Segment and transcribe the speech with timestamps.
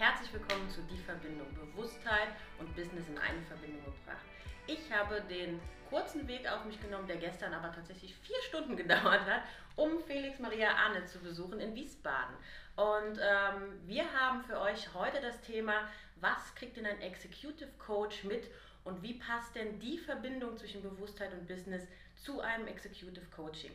[0.00, 4.24] Herzlich willkommen zu Die Verbindung Bewusstheit und Business in eine Verbindung gebracht.
[4.66, 9.26] Ich habe den kurzen Weg auf mich genommen, der gestern aber tatsächlich vier Stunden gedauert
[9.26, 9.42] hat,
[9.76, 12.34] um Felix Maria Arne zu besuchen in Wiesbaden.
[12.76, 15.86] Und ähm, wir haben für euch heute das Thema,
[16.18, 18.48] was kriegt denn ein Executive Coach mit
[18.84, 21.86] und wie passt denn die Verbindung zwischen Bewusstheit und Business
[22.16, 23.72] zu einem Executive Coaching?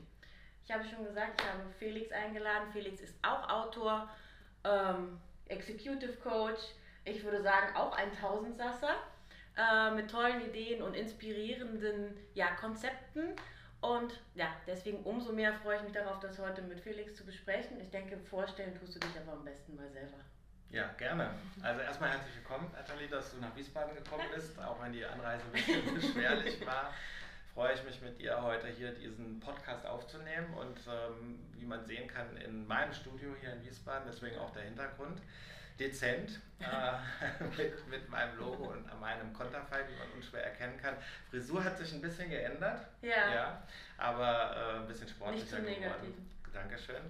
[0.65, 2.71] Ich habe schon gesagt, ich habe Felix eingeladen.
[2.73, 4.09] Felix ist auch Autor,
[4.63, 6.59] ähm, Executive Coach.
[7.03, 8.95] Ich würde sagen, auch ein Tausendsasser
[9.57, 13.35] äh, mit tollen Ideen und inspirierenden ja, Konzepten.
[13.81, 17.79] Und ja, deswegen umso mehr freue ich mich darauf, das heute mit Felix zu besprechen.
[17.79, 20.17] Ich denke, vorstellen tust du dich aber am besten mal selber.
[20.71, 21.29] Ja, gerne.
[21.61, 25.43] Also erstmal herzlich willkommen, Nathalie, dass du nach Wiesbaden gekommen bist, auch wenn die Anreise
[25.45, 26.91] ein bisschen beschwerlich war
[27.55, 32.05] freue ich mich mit dir heute hier diesen Podcast aufzunehmen und ähm, wie man sehen
[32.05, 35.21] kann in meinem Studio hier in Wiesbaden, deswegen auch der Hintergrund,
[35.79, 40.95] dezent äh, mit, mit meinem Logo und meinem Konterfei, wie man unschwer erkennen kann.
[41.29, 43.63] Frisur hat sich ein bisschen geändert, ja, ja
[43.97, 46.29] aber äh, ein bisschen sportlicher Nicht geworden.
[46.53, 47.03] Dankeschön.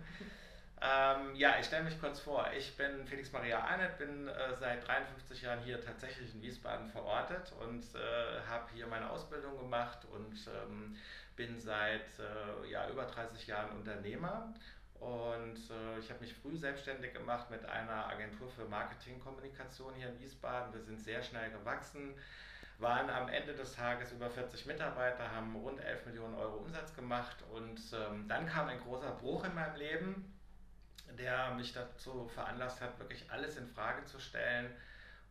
[0.81, 2.45] Ähm, ja, ich stelle mich kurz vor.
[2.57, 7.53] Ich bin Felix Maria Arnett, bin äh, seit 53 Jahren hier tatsächlich in Wiesbaden verortet
[7.61, 10.95] und äh, habe hier meine Ausbildung gemacht und ähm,
[11.35, 14.53] bin seit äh, ja, über 30 Jahren Unternehmer.
[14.99, 20.19] Und äh, ich habe mich früh selbstständig gemacht mit einer Agentur für Marketingkommunikation hier in
[20.19, 20.73] Wiesbaden.
[20.73, 22.15] Wir sind sehr schnell gewachsen
[22.79, 27.37] waren am Ende des Tages über 40 Mitarbeiter, haben rund 11 Millionen Euro Umsatz gemacht
[27.53, 30.34] und ähm, dann kam ein großer Bruch in meinem Leben
[31.17, 34.69] der mich dazu veranlasst hat, wirklich alles in Frage zu stellen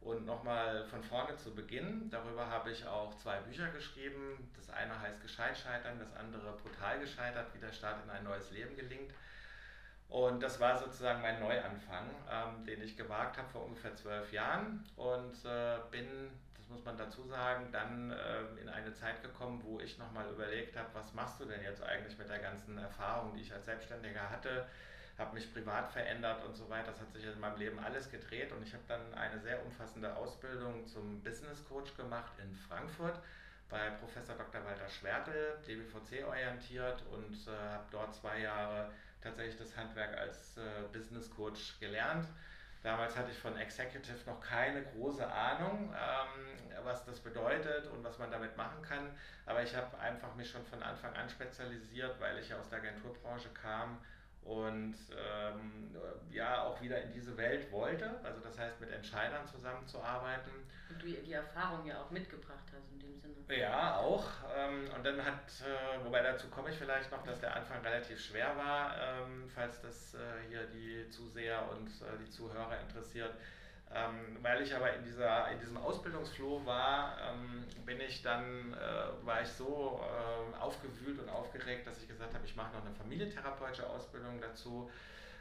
[0.01, 2.09] und nochmal von vorne zu beginnen.
[2.11, 4.51] Darüber habe ich auch zwei Bücher geschrieben.
[4.57, 8.51] Das eine heißt Gescheit scheitern, das andere Brutal gescheitert, wie der Start in ein neues
[8.51, 9.13] Leben gelingt.
[10.09, 14.85] Und das war sozusagen mein Neuanfang, ähm, den ich gewagt habe vor ungefähr zwölf Jahren
[14.97, 19.81] und äh, bin, das muss man dazu sagen, dann äh, in eine Zeit gekommen, wo
[19.81, 23.41] ich nochmal überlegt habe, was machst du denn jetzt eigentlich mit der ganzen Erfahrung, die
[23.41, 24.67] ich als Selbstständiger hatte
[25.19, 26.91] habe mich privat verändert und so weiter.
[26.91, 30.15] Das hat sich in meinem Leben alles gedreht und ich habe dann eine sehr umfassende
[30.17, 33.21] Ausbildung zum Business Coach gemacht in Frankfurt
[33.69, 34.65] bei Professor Dr.
[34.65, 38.91] Walter Schwertel, DBVC orientiert und äh, habe dort zwei Jahre
[39.23, 40.61] tatsächlich das Handwerk als äh,
[40.93, 42.27] Business Coach gelernt.
[42.83, 48.19] Damals hatte ich von Executive noch keine große Ahnung, ähm, was das bedeutet und was
[48.19, 49.11] man damit machen kann.
[49.47, 52.81] Aber ich habe einfach mich schon von Anfang an spezialisiert, weil ich ja aus der
[52.81, 53.99] Agenturbranche kam
[54.45, 55.97] und ähm,
[56.31, 60.53] ja auch wieder in diese Welt wollte, also das heißt mit Entscheidern zusammenzuarbeiten.
[60.91, 63.35] Und du die Erfahrung ja auch mitgebracht hast in dem Sinne.
[63.49, 64.27] Ja, auch.
[64.57, 68.21] Ähm, und dann hat, äh, wobei dazu komme ich vielleicht noch, dass der Anfang relativ
[68.21, 70.19] schwer war, ähm, falls das äh,
[70.49, 73.35] hier die Zuseher und äh, die Zuhörer interessiert.
[73.93, 79.27] Ähm, weil ich aber in, dieser, in diesem Ausbildungsfloh war, ähm, bin ich dann, äh,
[79.27, 82.95] war ich so äh, aufgewühlt und aufgeregt, dass ich gesagt habe, ich mache noch eine
[82.95, 84.91] familientherapeutische Ausbildung dazu.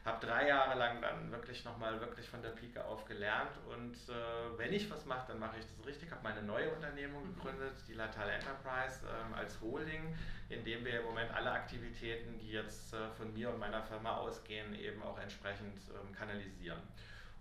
[0.06, 4.58] Habe drei Jahre lang dann wirklich nochmal wirklich von der Pike auf gelernt und äh,
[4.58, 6.12] wenn ich was mache, dann mache ich das richtig.
[6.12, 7.36] Habe meine neue Unternehmung mhm.
[7.36, 10.14] gegründet, die Latal Enterprise ähm, als Holding,
[10.50, 14.18] in dem wir im Moment alle Aktivitäten, die jetzt äh, von mir und meiner Firma
[14.18, 16.82] ausgehen, eben auch entsprechend ähm, kanalisieren.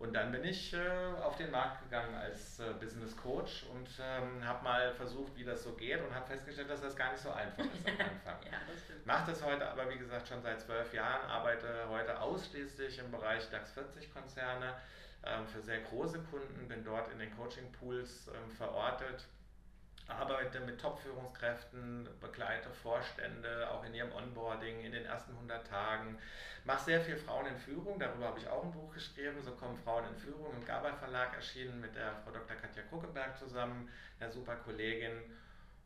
[0.02, 0.80] Und dann bin ich äh,
[1.22, 5.62] auf den Markt gegangen als äh, Business Coach und ähm, habe mal versucht, wie das
[5.62, 8.50] so geht und habe festgestellt, dass das gar nicht so einfach ist am Anfang.
[8.50, 8.58] ja,
[9.04, 13.48] Mache das heute aber, wie gesagt, schon seit zwölf Jahren, arbeite heute ausschließlich im Bereich
[13.50, 14.74] DAX 40 Konzerne
[15.24, 19.24] ähm, für sehr große Kunden, bin dort in den Coaching Pools ähm, verortet
[20.08, 26.18] arbeite mit Top-Führungskräften, begleite Vorstände, auch in ihrem Onboarding in den ersten 100 Tagen,
[26.64, 29.76] mache sehr viel Frauen in Führung, darüber habe ich auch ein Buch geschrieben, so kommen
[29.76, 32.56] Frauen in Führung, im Gabal Verlag erschienen mit der Frau Dr.
[32.56, 33.88] Katja Kuckeberg zusammen,
[34.20, 35.12] einer super Kollegin.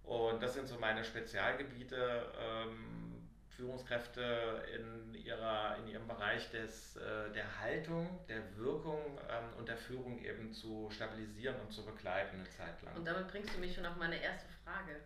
[0.04, 2.32] Und das sind so meine Spezialgebiete.
[2.40, 3.05] Ähm,
[3.56, 9.00] Führungskräfte in, ihrer, in ihrem Bereich des, äh, der Haltung, der Wirkung
[9.30, 12.94] ähm, und der Führung eben zu stabilisieren und zu begleiten eine Zeit lang.
[12.96, 15.00] Und damit bringst du mich schon auf meine erste Frage.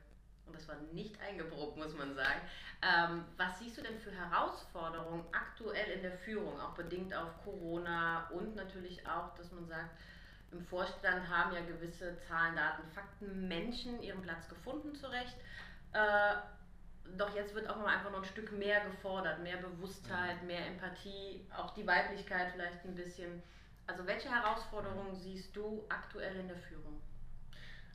[0.46, 2.40] Und das war nicht eingeprobt, muss man sagen.
[2.82, 8.28] Ähm, was siehst du denn für Herausforderungen aktuell in der Führung, auch bedingt auf Corona
[8.30, 9.90] und natürlich auch, dass man sagt,
[10.50, 15.36] im Vorstand haben ja gewisse Zahlen, Daten, Fakten, Menschen ihren Platz gefunden zurecht.
[15.92, 16.34] Äh,
[17.16, 21.46] doch jetzt wird auch mal einfach noch ein Stück mehr gefordert, mehr Bewusstheit, mehr Empathie,
[21.56, 23.42] auch die Weiblichkeit vielleicht ein bisschen.
[23.86, 27.00] Also welche Herausforderungen siehst du aktuell in der Führung?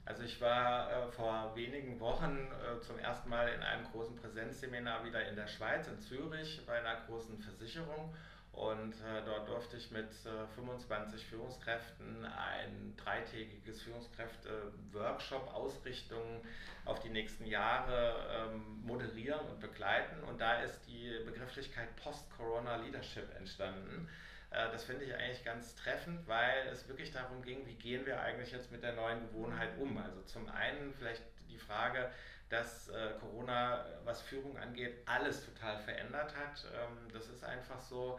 [0.06, 5.04] Also ich war äh, vor wenigen Wochen äh, zum ersten Mal in einem großen Präsenzseminar
[5.04, 8.14] wieder in der Schweiz, in Zürich, bei einer großen Versicherung
[8.56, 16.42] Und äh, dort durfte ich mit äh, 25 Führungskräften ein dreitägiges Führungskräfte-Workshop Ausrichtung
[16.86, 20.24] auf die nächsten Jahre ähm, moderieren und begleiten.
[20.24, 24.08] Und da ist die Begrifflichkeit Post-Corona Leadership entstanden.
[24.52, 28.22] Äh, das finde ich eigentlich ganz treffend, weil es wirklich darum ging, wie gehen wir
[28.22, 29.98] eigentlich jetzt mit der neuen Gewohnheit um.
[29.98, 32.10] Also zum einen vielleicht die Frage,
[32.50, 36.66] dass äh, Corona, was Führung angeht, alles total verändert hat.
[36.74, 38.18] Ähm, das ist einfach so,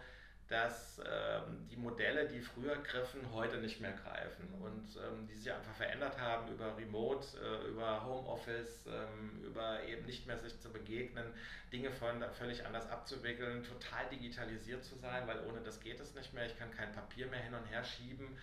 [0.49, 5.53] dass ähm, die Modelle, die früher griffen, heute nicht mehr greifen und ähm, die sich
[5.53, 10.71] einfach verändert haben über Remote, äh, über Homeoffice, ähm, über eben nicht mehr sich zu
[10.71, 11.27] begegnen,
[11.73, 16.33] Dinge von völlig anders abzuwickeln, total digitalisiert zu sein, weil ohne das geht es nicht
[16.33, 16.47] mehr.
[16.47, 18.39] Ich kann kein Papier mehr hin und her schieben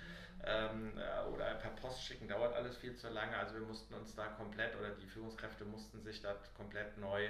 [0.45, 3.37] ähm, äh, oder per Post schicken, dauert alles viel zu lange.
[3.37, 7.29] Also wir mussten uns da komplett oder die Führungskräfte mussten sich da komplett neu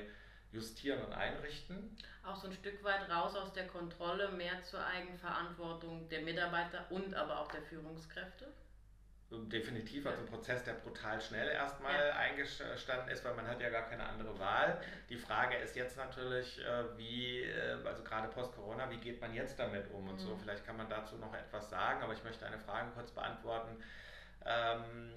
[0.54, 1.98] justieren und einrichten.
[2.24, 7.14] Auch so ein Stück weit raus aus der Kontrolle, mehr zur Eigenverantwortung der Mitarbeiter und
[7.16, 8.48] aber auch der Führungskräfte?
[9.32, 12.16] Definitiv, also ein Prozess, der brutal schnell erstmal ja.
[12.18, 14.80] eingestanden ist, weil man hat ja gar keine andere Wahl.
[15.10, 19.58] Die Frage ist jetzt natürlich, äh, wie, äh, also gerade post-Corona, wie geht man jetzt
[19.58, 20.20] damit um und mhm.
[20.20, 20.36] so.
[20.36, 23.84] Vielleicht kann man dazu noch etwas sagen, aber ich möchte eine Frage kurz beantworten.
[24.46, 25.12] Ähm,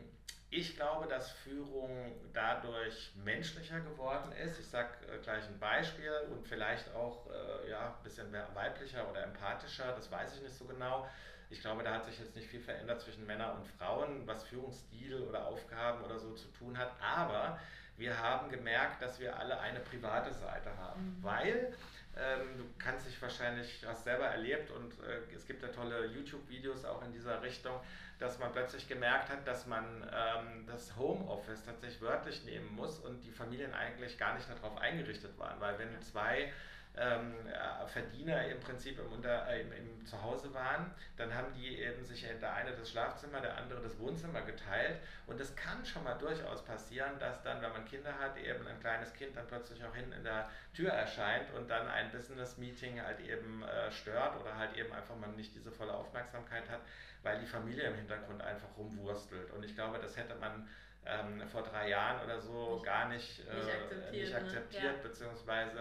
[0.57, 4.59] ich glaube, dass Führung dadurch menschlicher geworden ist.
[4.59, 9.23] Ich sage äh, gleich ein Beispiel und vielleicht auch äh, ja, ein bisschen weiblicher oder
[9.23, 11.07] empathischer, das weiß ich nicht so genau.
[11.51, 15.21] Ich glaube, da hat sich jetzt nicht viel verändert zwischen Männern und Frauen, was Führungsstil
[15.21, 16.91] oder Aufgaben oder so zu tun hat.
[17.01, 17.61] Aber
[17.99, 21.23] wir haben gemerkt, dass wir alle eine private Seite haben, mhm.
[21.23, 21.75] weil
[22.17, 26.85] ähm, du kannst dich wahrscheinlich, hast selber erlebt und äh, es gibt ja tolle YouTube-Videos
[26.85, 27.81] auch in dieser Richtung
[28.19, 33.23] dass man plötzlich gemerkt hat, dass man ähm, das Homeoffice tatsächlich wörtlich nehmen muss und
[33.23, 36.53] die Familien eigentlich gar nicht darauf eingerichtet waren, weil wenn zwei
[36.97, 41.79] ähm, äh, Verdiener im Prinzip im, Unter, äh, im, im Zuhause waren, dann haben die
[41.79, 45.01] eben sich der eine das Schlafzimmer, der andere das Wohnzimmer geteilt.
[45.27, 48.81] Und es kann schon mal durchaus passieren, dass dann, wenn man Kinder hat, eben ein
[48.81, 53.21] kleines Kind dann plötzlich auch hinten in der Tür erscheint und dann ein Business-Meeting halt
[53.21, 56.81] eben äh, stört oder halt eben einfach man nicht diese volle Aufmerksamkeit hat,
[57.23, 59.51] weil die Familie im Hintergrund einfach rumwurstelt.
[59.51, 60.69] Und ich glaube, das hätte man
[61.05, 64.97] ähm, vor drei Jahren oder so gar nicht, äh, nicht akzeptiert, nicht akzeptiert ne?
[64.97, 65.03] ja.
[65.03, 65.81] beziehungsweise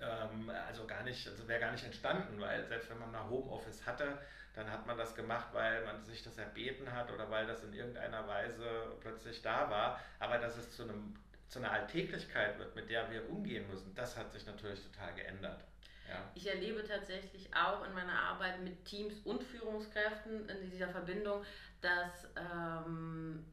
[0.00, 3.84] ähm, also gar nicht, also wäre gar nicht entstanden, weil selbst wenn man mal Homeoffice
[3.86, 4.18] hatte,
[4.54, 7.72] dann hat man das gemacht, weil man sich das erbeten hat oder weil das in
[7.74, 10.00] irgendeiner Weise plötzlich da war.
[10.18, 11.14] Aber dass es zu, einem,
[11.48, 15.62] zu einer Alltäglichkeit wird, mit der wir umgehen müssen, das hat sich natürlich total geändert.
[16.08, 16.22] Ja.
[16.34, 21.44] Ich erlebe tatsächlich auch in meiner Arbeit mit Teams und Führungskräften in dieser Verbindung,
[21.80, 23.44] dass ähm,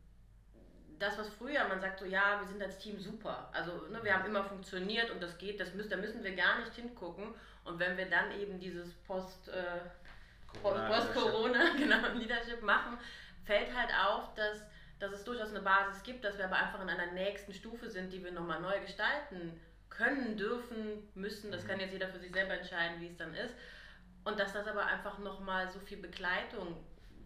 [1.00, 3.50] das, was früher man sagt, so ja, wir sind als Team super.
[3.54, 6.60] Also ne, wir haben immer funktioniert und das geht, das müssen, da müssen wir gar
[6.60, 7.34] nicht hingucken.
[7.64, 9.80] Und wenn wir dann eben dieses Post, äh,
[10.62, 12.98] Post-Corona genau, Leadership machen,
[13.46, 14.62] fällt halt auf, dass,
[15.00, 18.12] dass es durchaus eine Basis gibt, dass wir aber einfach in einer nächsten Stufe sind,
[18.12, 21.52] die wir nochmal neu gestalten können, dürfen, müssen.
[21.52, 21.82] Das kann mhm.
[21.82, 23.54] jetzt jeder für sich selber entscheiden, wie es dann ist.
[24.26, 26.78] Und dass das aber einfach nochmal so viel Begleitung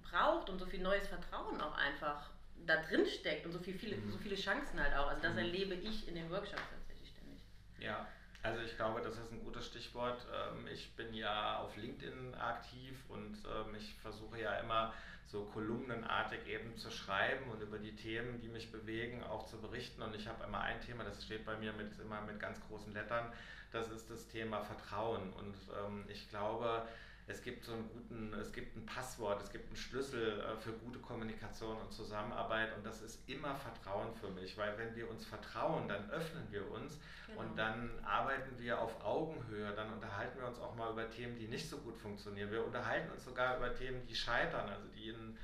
[0.01, 2.29] braucht und so viel neues Vertrauen auch einfach
[2.65, 4.11] da drin steckt und so, viel, viele, mhm.
[4.11, 5.07] so viele Chancen halt auch.
[5.07, 5.39] Also das mhm.
[5.39, 7.39] erlebe ich in den Workshops tatsächlich ständig.
[7.79, 8.07] Ja,
[8.43, 10.25] also ich glaube, das ist ein gutes Stichwort.
[10.33, 14.93] Ähm, ich bin ja auf LinkedIn aktiv und ähm, ich versuche ja immer
[15.27, 20.01] so kolumnenartig eben zu schreiben und über die Themen, die mich bewegen, auch zu berichten.
[20.01, 22.93] Und ich habe immer ein Thema, das steht bei mir mit, immer mit ganz großen
[22.93, 23.31] Lettern,
[23.73, 25.33] das ist das Thema Vertrauen.
[25.33, 26.87] Und ähm, ich glaube,
[27.29, 30.71] es gibt so einen guten, es gibt ein Passwort, es gibt einen Schlüssel äh, für
[30.71, 35.25] gute Kommunikation und Zusammenarbeit und das ist immer Vertrauen für mich, weil wenn wir uns
[35.25, 37.41] vertrauen, dann öffnen wir uns genau.
[37.41, 41.47] und dann arbeiten wir auf Augenhöhe, dann unterhalten wir uns auch mal über Themen, die
[41.47, 42.49] nicht so gut funktionieren.
[42.49, 45.37] Wir unterhalten uns sogar über Themen, die scheitern, also die in,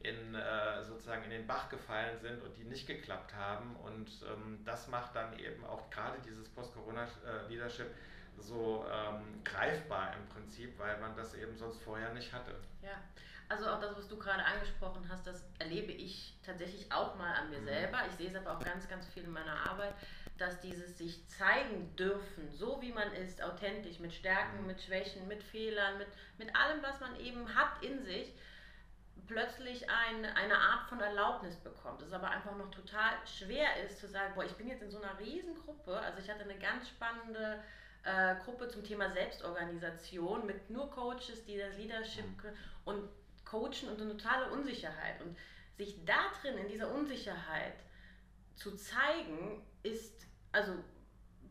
[0.00, 4.58] in äh, sozusagen in den Bach gefallen sind und die nicht geklappt haben und ähm,
[4.66, 7.94] das macht dann eben auch gerade dieses Post-Corona-Leadership äh,
[8.38, 12.54] so ähm, greifbar im Prinzip, weil man das eben sonst vorher nicht hatte.
[12.82, 13.02] Ja,
[13.48, 17.50] also auch das, was du gerade angesprochen hast, das erlebe ich tatsächlich auch mal an
[17.50, 17.64] mir mhm.
[17.64, 17.98] selber.
[18.08, 19.94] Ich sehe es aber auch ganz, ganz viel in meiner Arbeit,
[20.38, 24.68] dass dieses sich zeigen dürfen, so wie man ist, authentisch, mit Stärken, mhm.
[24.68, 26.06] mit Schwächen, mit Fehlern, mit,
[26.38, 28.32] mit allem, was man eben hat in sich,
[29.26, 32.02] plötzlich ein, eine Art von Erlaubnis bekommt.
[32.02, 35.00] Es aber einfach noch total schwer ist zu sagen, boah, ich bin jetzt in so
[35.00, 35.98] einer Riesengruppe.
[35.98, 37.62] Also ich hatte eine ganz spannende
[38.04, 42.50] äh, Gruppe zum Thema Selbstorganisation mit nur Coaches, die das Leadership mhm.
[42.84, 43.08] und
[43.44, 45.20] coachen und eine totale Unsicherheit.
[45.20, 45.36] Und
[45.76, 47.76] sich da drin, in dieser Unsicherheit
[48.54, 50.72] zu zeigen, ist, also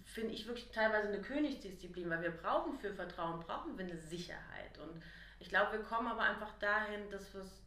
[0.04, 4.78] finde ich wirklich teilweise eine Königsdisziplin, weil wir brauchen für Vertrauen, brauchen wir eine Sicherheit.
[4.80, 5.04] Und
[5.40, 7.62] ich glaube, wir kommen aber einfach dahin, dass wir es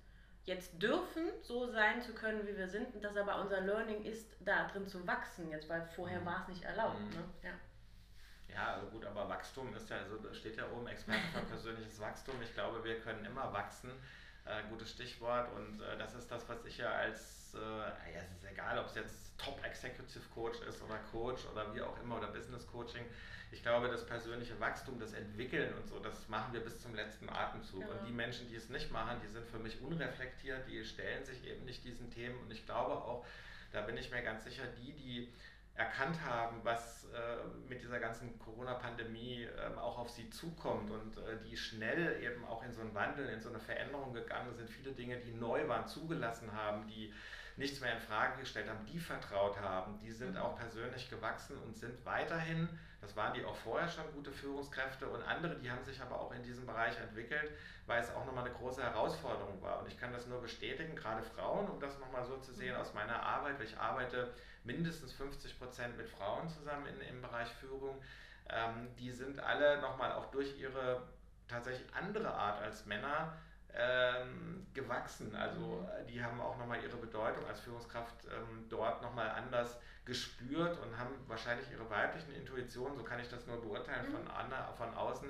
[0.44, 4.36] jetzt dürfen, so sein zu können, wie wir sind, und dass aber unser Learning ist,
[4.40, 6.26] da drin zu wachsen, jetzt, weil vorher mhm.
[6.26, 7.00] war es nicht erlaubt.
[7.00, 7.10] Mhm.
[7.10, 7.24] Ne?
[7.44, 7.50] Ja.
[8.54, 12.35] Ja, also gut, aber Wachstum ist ja, also steht ja oben, Experten für persönliches Wachstum.
[12.42, 13.90] Ich glaube, wir können immer wachsen.
[14.44, 15.49] Äh, gutes Stichwort.
[15.54, 18.87] Und äh, das ist das, was ich ja als, äh, ja, es ist egal, ob
[18.87, 23.04] es jetzt Top Executive Coach ist oder Coach oder wie auch immer oder Business Coaching.
[23.52, 27.28] Ich glaube, das persönliche Wachstum, das Entwickeln und so, das machen wir bis zum letzten
[27.28, 27.82] Atemzug.
[27.82, 27.88] Ja.
[27.88, 31.47] Und die Menschen, die es nicht machen, die sind für mich unreflektiert, die stellen sich
[31.47, 32.38] eben nicht diesen Themen.
[32.40, 33.25] Und ich glaube auch,
[33.71, 35.32] da bin ich mir ganz sicher, die, die
[35.74, 41.38] erkannt haben, was äh, mit dieser ganzen Corona-Pandemie äh, auch auf sie zukommt und äh,
[41.48, 44.92] die schnell eben auch in so einen Wandel, in so eine Veränderung gegangen sind, viele
[44.92, 47.12] Dinge, die neu waren, zugelassen haben, die
[47.56, 50.38] nichts mehr in Frage gestellt haben, die vertraut haben, die sind mhm.
[50.38, 52.68] auch persönlich gewachsen und sind weiterhin,
[53.02, 56.32] das waren die auch vorher schon gute Führungskräfte und andere, die haben sich aber auch
[56.32, 57.50] in diesem Bereich entwickelt,
[57.87, 59.80] weil es auch nochmal eine große Herausforderung war.
[59.80, 62.80] Und ich kann das nur bestätigen, gerade Frauen, um das nochmal so zu sehen mhm.
[62.80, 64.32] aus meiner Arbeit, weil ich arbeite
[64.62, 68.00] mindestens 50 Prozent mit Frauen zusammen in, im Bereich Führung.
[68.49, 71.02] Ähm, die sind alle nochmal auch durch ihre
[71.49, 73.37] tatsächlich andere Art als Männer
[73.74, 75.34] ähm, gewachsen.
[75.34, 80.78] Also äh, die haben auch nochmal ihre Bedeutung als Führungskraft ähm, dort nochmal anders gespürt
[80.80, 84.16] und haben wahrscheinlich ihre weiblichen Intuitionen, so kann ich das nur beurteilen, mhm.
[84.16, 84.26] von,
[84.76, 85.28] von außen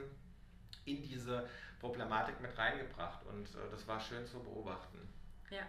[0.85, 3.25] in diese Problematik mit reingebracht.
[3.27, 5.09] Und äh, das war schön zu beobachten.
[5.51, 5.63] Ja,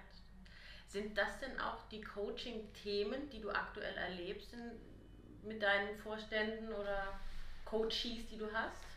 [0.87, 7.19] sind das denn auch die Coaching-Themen, die du aktuell erlebst in, mit deinen Vorständen oder
[7.65, 8.92] Coaches, die du hast?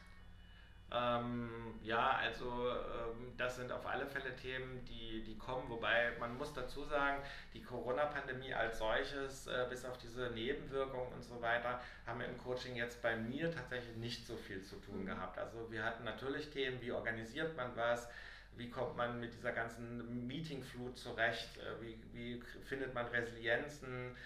[0.92, 1.50] Ähm,
[1.82, 6.52] ja, also ähm, das sind auf alle Fälle Themen, die, die kommen, wobei man muss
[6.52, 7.22] dazu sagen,
[7.54, 12.76] die Corona-Pandemie als solches, äh, bis auf diese Nebenwirkungen und so weiter, haben im Coaching
[12.76, 15.06] jetzt bei mir tatsächlich nicht so viel zu tun mhm.
[15.06, 15.38] gehabt.
[15.38, 18.08] Also wir hatten natürlich Themen, wie organisiert man was,
[18.56, 24.16] wie kommt man mit dieser ganzen Meetingflut zurecht, äh, wie, wie findet man Resilienzen,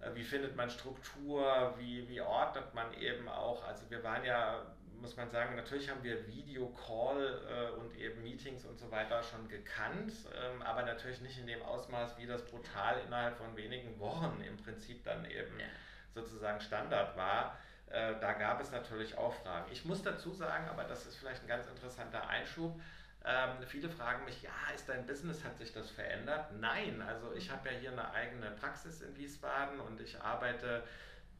[0.00, 4.66] äh, wie findet man Struktur, wie, wie ordnet man eben auch, also wir waren ja,
[5.02, 9.48] muss man sagen, natürlich haben wir Videocall äh, und eben Meetings und so weiter schon
[9.48, 14.42] gekannt, ähm, aber natürlich nicht in dem Ausmaß, wie das brutal innerhalb von wenigen Wochen
[14.46, 15.66] im Prinzip dann eben ja.
[16.14, 17.58] sozusagen Standard war.
[17.90, 19.70] Da gab es natürlich auch Fragen.
[19.70, 22.80] Ich muss dazu sagen, aber das ist vielleicht ein ganz interessanter Einschub,
[23.24, 26.46] ähm, viele fragen mich, ja, ist dein Business, hat sich das verändert?
[26.58, 30.82] Nein, also ich habe ja hier eine eigene Praxis in Wiesbaden und ich arbeite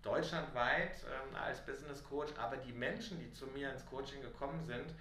[0.02, 4.94] deutschlandweit ähm, als Business Coach, aber die Menschen, die zu mir ins Coaching gekommen sind,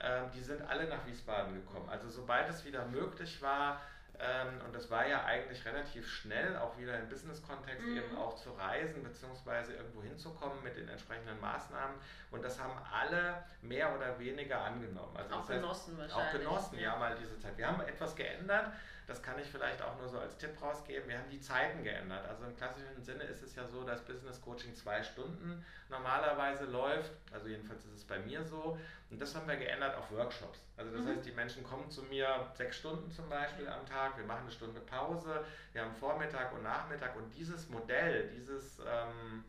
[0.00, 1.88] ähm, die sind alle nach Wiesbaden gekommen.
[1.88, 3.80] Also sobald es wieder möglich war,
[4.18, 7.98] ähm, und das war ja eigentlich relativ schnell, auch wieder im Business-Kontext mhm.
[7.98, 9.74] eben auch zu reisen bzw.
[9.74, 11.96] irgendwo hinzukommen mit den entsprechenden Maßnahmen.
[12.30, 15.14] Und das haben alle mehr oder weniger angenommen.
[15.16, 16.46] Also auch genossen heißt, wahrscheinlich.
[16.46, 17.58] Auch genossen, ja, mal diese Zeit.
[17.58, 18.72] Wir haben etwas geändert.
[19.06, 21.08] Das kann ich vielleicht auch nur so als Tipp rausgeben.
[21.08, 22.26] Wir haben die Zeiten geändert.
[22.28, 27.12] Also im klassischen Sinne ist es ja so, dass Business Coaching zwei Stunden normalerweise läuft.
[27.32, 28.76] Also jedenfalls ist es bei mir so.
[29.10, 30.58] Und das haben wir geändert auf Workshops.
[30.76, 31.10] Also das mhm.
[31.10, 34.16] heißt, die Menschen kommen zu mir sechs Stunden zum Beispiel am Tag.
[34.18, 35.44] Wir machen eine Stunde Pause.
[35.72, 37.14] Wir haben Vormittag und Nachmittag.
[37.14, 39.44] Und dieses Modell, dieses, ähm,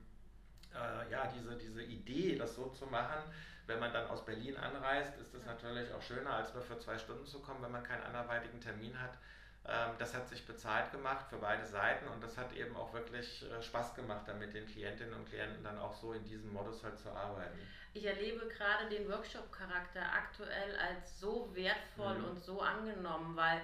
[0.76, 3.24] äh, ja, diese, diese Idee, das so zu machen,
[3.66, 6.98] wenn man dann aus Berlin anreist, ist es natürlich auch schöner, als nur für zwei
[6.98, 9.18] Stunden zu kommen, wenn man keinen anderweitigen Termin hat.
[9.70, 13.44] Ähm, das hat sich bezahlt gemacht für beide Seiten und das hat eben auch wirklich
[13.52, 16.84] äh, Spaß gemacht, dann mit den Klientinnen und Klienten dann auch so in diesem Modus
[16.84, 17.60] halt zu arbeiten.
[17.94, 22.26] Ich erlebe gerade den Workshop-Charakter aktuell als so wertvoll mhm.
[22.26, 23.62] und so angenommen, weil,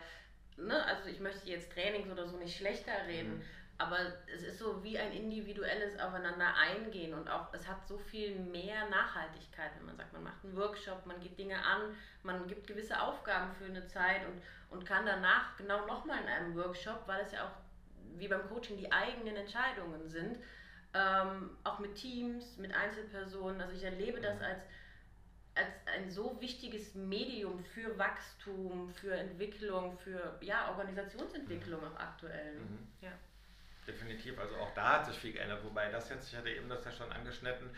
[0.57, 3.45] ne, also ich möchte jetzt Trainings oder so nicht schlechter reden, mhm.
[3.77, 3.98] Aber
[4.34, 8.88] es ist so wie ein individuelles Aufeinander eingehen und auch es hat so viel mehr
[8.89, 13.01] Nachhaltigkeit, wenn man sagt, man macht einen Workshop, man geht Dinge an, man gibt gewisse
[13.01, 17.32] Aufgaben für eine Zeit und, und kann danach genau nochmal in einem Workshop, weil es
[17.32, 17.63] ja auch
[18.18, 20.38] wie beim Coaching die eigenen Entscheidungen sind,
[20.94, 23.60] ähm, auch mit Teams, mit Einzelpersonen.
[23.60, 24.46] Also ich erlebe das mhm.
[24.46, 24.62] als,
[25.56, 31.88] als ein so wichtiges Medium für Wachstum, für Entwicklung, für ja, Organisationsentwicklung mhm.
[31.88, 32.60] auch aktuell.
[32.60, 32.88] Mhm.
[33.01, 33.12] Ja.
[33.88, 36.86] Definitiv, also auch da hat sich viel geändert, wobei das jetzt, ich hatte eben das
[36.86, 37.70] ja schon angeschnitten,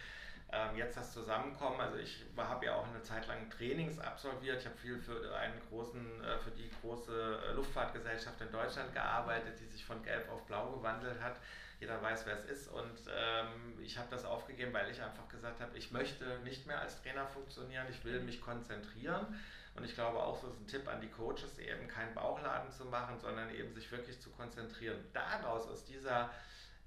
[0.51, 4.65] ähm, jetzt das Zusammenkommen, also ich habe ja auch eine Zeit lang Trainings absolviert, ich
[4.65, 9.65] habe viel für einen großen, äh, für die große äh, Luftfahrtgesellschaft in Deutschland gearbeitet, die
[9.65, 11.37] sich von Gelb auf Blau gewandelt hat.
[11.79, 12.67] Jeder weiß, wer es ist.
[12.69, 16.79] Und ähm, ich habe das aufgegeben, weil ich einfach gesagt habe, ich möchte nicht mehr
[16.79, 19.25] als Trainer funktionieren, ich will mich konzentrieren
[19.75, 22.85] und ich glaube auch, so ist ein Tipp an die Coaches, eben keinen Bauchladen zu
[22.85, 24.97] machen, sondern eben sich wirklich zu konzentrieren.
[25.13, 26.29] Daraus, aus dieser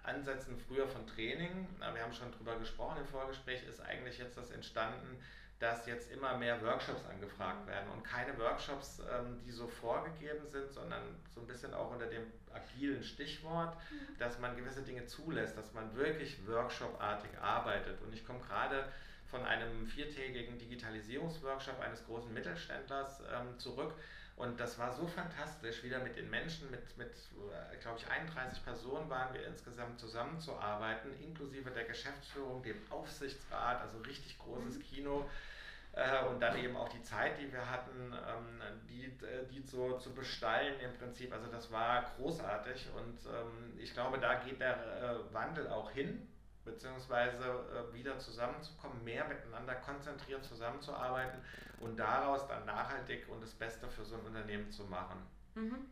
[0.02, 4.50] Ansätzen früher von Training, wir haben schon drüber gesprochen im Vorgespräch, ist eigentlich jetzt das
[4.50, 5.22] entstanden,
[5.58, 10.72] dass jetzt immer mehr Workshops angefragt werden und keine Workshops, ähm, die so vorgegeben sind,
[10.72, 11.02] sondern
[11.34, 14.18] so ein bisschen auch unter dem agilen Stichwort, mhm.
[14.18, 18.00] dass man gewisse Dinge zulässt, dass man wirklich workshopartig arbeitet.
[18.02, 18.84] Und ich komme gerade
[19.30, 23.94] von einem viertägigen Digitalisierungsworkshop eines großen Mittelständlers ähm, zurück.
[24.36, 28.64] Und das war so fantastisch, wieder mit den Menschen, mit, mit äh, glaube ich, 31
[28.64, 34.82] Personen waren wir insgesamt zusammenzuarbeiten, inklusive der Geschäftsführung, dem Aufsichtsrat, also richtig großes mhm.
[34.82, 35.28] Kino.
[35.92, 39.98] Äh, und dann eben auch die Zeit, die wir hatten, ähm, die, äh, die so
[39.98, 41.32] zu bestallen im Prinzip.
[41.32, 46.28] Also das war großartig und ähm, ich glaube, da geht der äh, Wandel auch hin
[46.68, 51.40] beziehungsweise äh, wieder zusammenzukommen, mehr miteinander konzentriert zusammenzuarbeiten
[51.80, 55.18] und daraus dann nachhaltig und das Beste für so ein Unternehmen zu machen.
[55.54, 55.86] Mhm.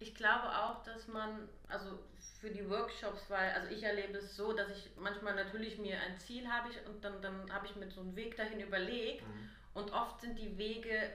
[0.00, 1.98] Ich glaube auch, dass man, also
[2.40, 6.18] für die Workshops, weil, also ich erlebe es so, dass ich manchmal natürlich mir ein
[6.18, 9.50] Ziel habe ich und dann, dann habe ich mir so einen Weg dahin überlegt mhm.
[9.74, 11.10] und oft sind die Wege,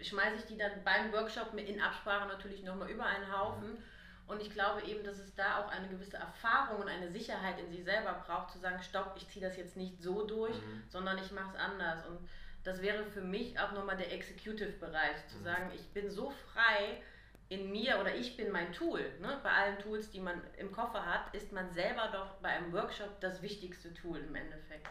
[0.00, 3.74] schmeiße ich die dann beim Workshop in Absprache natürlich nochmal über einen Haufen.
[3.74, 3.82] Mhm
[4.26, 7.70] und ich glaube eben, dass es da auch eine gewisse Erfahrung und eine Sicherheit in
[7.70, 10.82] sich selber braucht, zu sagen, stopp, ich ziehe das jetzt nicht so durch, mhm.
[10.88, 12.06] sondern ich mache es anders.
[12.06, 12.28] Und
[12.64, 15.44] das wäre für mich auch nochmal der Executive-Bereich, zu mhm.
[15.44, 17.02] sagen, ich bin so frei
[17.48, 19.00] in mir oder ich bin mein Tool.
[19.20, 19.38] Ne?
[19.42, 23.20] Bei allen Tools, die man im Koffer hat, ist man selber doch bei einem Workshop
[23.20, 24.88] das wichtigste Tool im Endeffekt.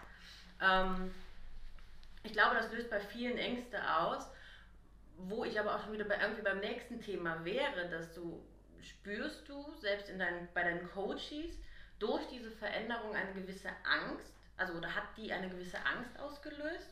[0.61, 1.11] Ähm,
[2.23, 4.29] ich glaube, das löst bei vielen Ängste aus,
[5.17, 8.43] wo ich aber auch schon wieder bei, irgendwie beim nächsten Thema wäre, dass du
[8.83, 11.57] spürst du selbst in deinen, bei deinen Coaches
[11.99, 14.33] durch diese Veränderung eine gewisse Angst?
[14.57, 16.89] Also oder hat die eine gewisse Angst ausgelöst?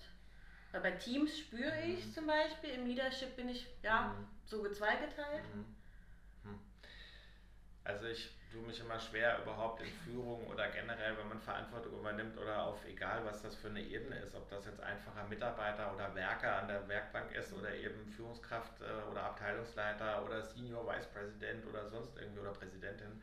[0.71, 2.13] Weil bei Teams spüre ich mhm.
[2.13, 4.27] zum Beispiel, im Leadership bin ich ja mhm.
[4.45, 5.43] so gezweigeteilt.
[5.53, 5.65] Mhm.
[6.51, 6.59] mhm.
[7.83, 12.37] Also ich tue mich immer schwer überhaupt in Führung oder generell, wenn man Verantwortung übernimmt
[12.37, 16.13] oder auf egal was das für eine Ebene ist, ob das jetzt einfacher Mitarbeiter oder
[16.15, 21.65] Werker an der Werkbank ist oder eben Führungskraft äh, oder Abteilungsleiter oder Senior Vice President
[21.67, 23.21] oder sonst irgendwie oder Präsidentin.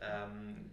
[0.00, 0.70] Ähm,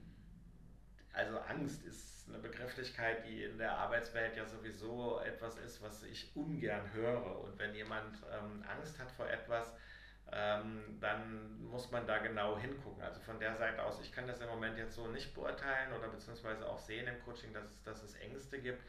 [1.14, 6.36] also Angst ist eine Begrifflichkeit, die in der Arbeitswelt ja sowieso etwas ist, was ich
[6.36, 7.40] ungern höre.
[7.42, 9.72] Und wenn jemand ähm, Angst hat vor etwas,
[10.32, 13.02] ähm, dann muss man da genau hingucken.
[13.04, 16.08] Also von der Seite aus, ich kann das im Moment jetzt so nicht beurteilen oder
[16.08, 18.82] beziehungsweise auch sehen im Coaching, dass es, dass es Ängste gibt.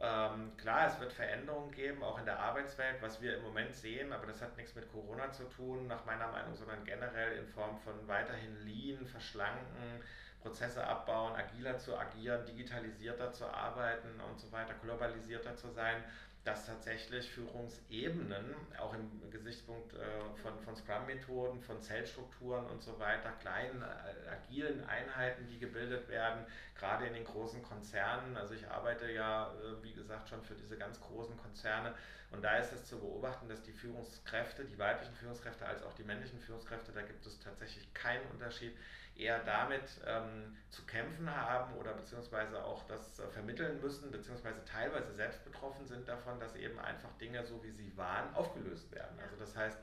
[0.00, 4.12] Ähm, klar, es wird Veränderungen geben, auch in der Arbeitswelt, was wir im Moment sehen,
[4.12, 7.78] aber das hat nichts mit Corona zu tun, nach meiner Meinung, sondern generell in Form
[7.78, 10.02] von weiterhin Lean, verschlanken,
[10.40, 16.02] Prozesse abbauen, agiler zu agieren, digitalisierter zu arbeiten und so weiter, globalisierter zu sein
[16.44, 19.98] dass tatsächlich Führungsebenen, auch im Gesichtspunkt äh,
[20.42, 26.44] von, von Scrum-Methoden, von Zellstrukturen und so weiter, kleinen, äh, agilen Einheiten, die gebildet werden,
[26.76, 28.36] gerade in den großen Konzernen.
[28.36, 31.94] Also ich arbeite ja, äh, wie gesagt, schon für diese ganz großen Konzerne
[32.32, 36.02] und da ist es zu beobachten, dass die Führungskräfte, die weiblichen Führungskräfte als auch die
[36.02, 38.74] männlichen Führungskräfte, da gibt es tatsächlich keinen Unterschied,
[39.16, 45.12] eher damit ähm, zu kämpfen haben oder beziehungsweise auch das äh, vermitteln müssen, beziehungsweise teilweise
[45.12, 49.18] selbst betroffen sind davon, dass eben einfach Dinge, so wie sie waren, aufgelöst werden.
[49.20, 49.78] Also das heißt,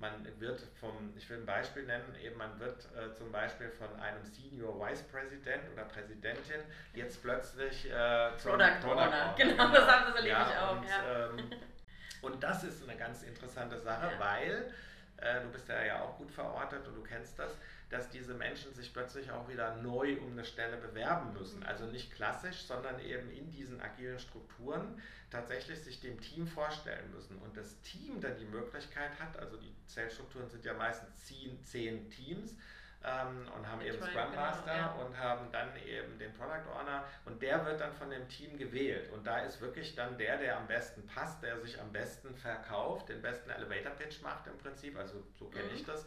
[0.00, 3.88] man wird vom, ich will ein Beispiel nennen, eben man wird äh, zum Beispiel von
[4.00, 6.62] einem Senior Vice President oder Präsidentin
[6.94, 9.34] jetzt plötzlich äh, zum Product, Product Owner.
[9.36, 10.76] Genau, das, haben, das erlebe ja, ich auch.
[10.76, 11.26] Und, ja.
[11.26, 11.50] ähm,
[12.22, 14.18] und das ist eine ganz interessante Sache, ja.
[14.18, 14.72] weil
[15.18, 17.54] äh, du bist ja, ja auch gut verortet und du kennst das
[17.90, 21.62] dass diese Menschen sich plötzlich auch wieder neu um eine Stelle bewerben müssen.
[21.64, 27.36] Also nicht klassisch, sondern eben in diesen agilen Strukturen tatsächlich sich dem Team vorstellen müssen.
[27.38, 32.08] Und das Team dann die Möglichkeit hat, also die Zellstrukturen sind ja meistens zehn, zehn
[32.10, 32.56] Teams,
[33.02, 34.92] ähm, und haben eben Scrum genau, Master ja.
[34.92, 39.10] und haben dann eben den Product Owner und der wird dann von dem Team gewählt
[39.12, 43.08] und da ist wirklich dann der, der am besten passt, der sich am besten verkauft,
[43.08, 45.76] den besten Elevator Pitch macht im Prinzip, also so kenne mhm.
[45.76, 46.04] ich das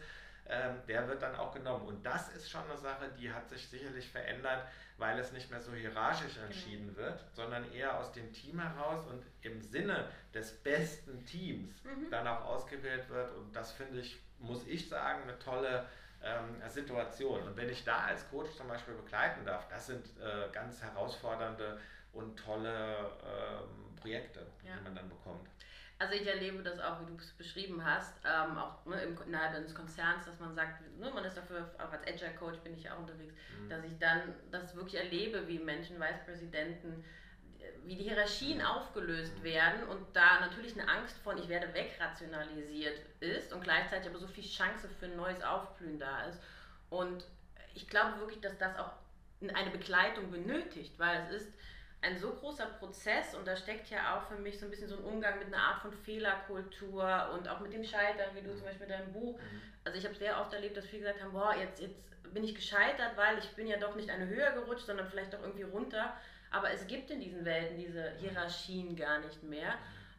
[0.49, 1.87] ähm, der wird dann auch genommen.
[1.87, 5.61] Und das ist schon eine Sache, die hat sich sicherlich verändert, weil es nicht mehr
[5.61, 6.47] so hierarchisch genau.
[6.47, 12.09] entschieden wird, sondern eher aus dem Team heraus und im Sinne des besten Teams mhm.
[12.11, 13.31] dann auch ausgewählt wird.
[13.35, 15.85] Und das finde ich, muss ich sagen, eine tolle
[16.23, 17.41] ähm, Situation.
[17.43, 21.79] Und wenn ich da als Coach zum Beispiel begleiten darf, das sind äh, ganz herausfordernde
[22.13, 24.75] und tolle ähm, Projekte, ja.
[24.77, 25.47] die man dann bekommt.
[26.03, 29.55] Also ich erlebe das auch, wie du es beschrieben hast, ähm, auch ne, im, innerhalb
[29.55, 32.91] eines Konzerns, dass man sagt, ne, man ist dafür, auch als Agile Coach bin ich
[32.91, 33.69] auch unterwegs, mhm.
[33.69, 37.05] dass ich dann das wirklich erlebe, wie Menschen, Vicepräsidenten,
[37.85, 38.65] wie die Hierarchien mhm.
[38.65, 39.43] aufgelöst mhm.
[39.45, 44.27] werden und da natürlich eine Angst von, ich werde wegrationalisiert ist und gleichzeitig aber so
[44.27, 46.41] viel Chance für ein neues Aufblühen da ist.
[46.89, 47.23] Und
[47.75, 48.91] ich glaube wirklich, dass das auch
[49.55, 51.53] eine Begleitung benötigt, weil es ist
[52.03, 54.97] ein so großer Prozess und da steckt ja auch für mich so ein bisschen so
[54.97, 58.65] ein Umgang mit einer Art von Fehlerkultur und auch mit dem Scheitern, wie du zum
[58.65, 59.37] Beispiel in deinem Buch.
[59.37, 59.61] Mhm.
[59.85, 61.95] Also ich habe sehr oft erlebt, dass viele gesagt haben, boah, jetzt, jetzt
[62.33, 65.41] bin ich gescheitert, weil ich bin ja doch nicht eine höher gerutscht, sondern vielleicht doch
[65.41, 66.13] irgendwie runter.
[66.51, 69.75] Aber es gibt in diesen Welten diese Hierarchien gar nicht mehr.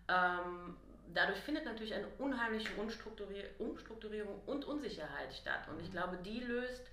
[0.08, 0.76] Ähm,
[1.12, 2.70] dadurch findet natürlich eine unheimliche
[3.58, 5.68] Umstrukturierung und Unsicherheit statt.
[5.68, 6.90] Und ich glaube, die löst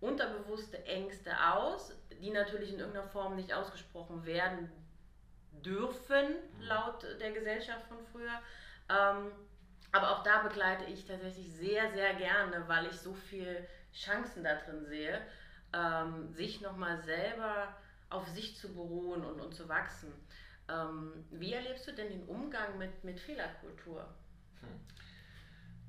[0.00, 4.70] unterbewusste Ängste aus, die natürlich in irgendeiner Form nicht ausgesprochen werden
[5.64, 6.62] dürfen, mhm.
[6.62, 8.40] laut der Gesellschaft von früher.
[8.88, 9.32] Ähm,
[9.92, 14.54] aber auch da begleite ich tatsächlich sehr, sehr gerne, weil ich so viele Chancen da
[14.56, 15.20] drin sehe,
[15.72, 17.74] ähm, sich nochmal selber
[18.10, 20.12] auf sich zu beruhen und, und zu wachsen.
[20.68, 24.06] Ähm, wie erlebst du denn den Umgang mit, mit Fehlerkultur?
[24.60, 24.80] Hm.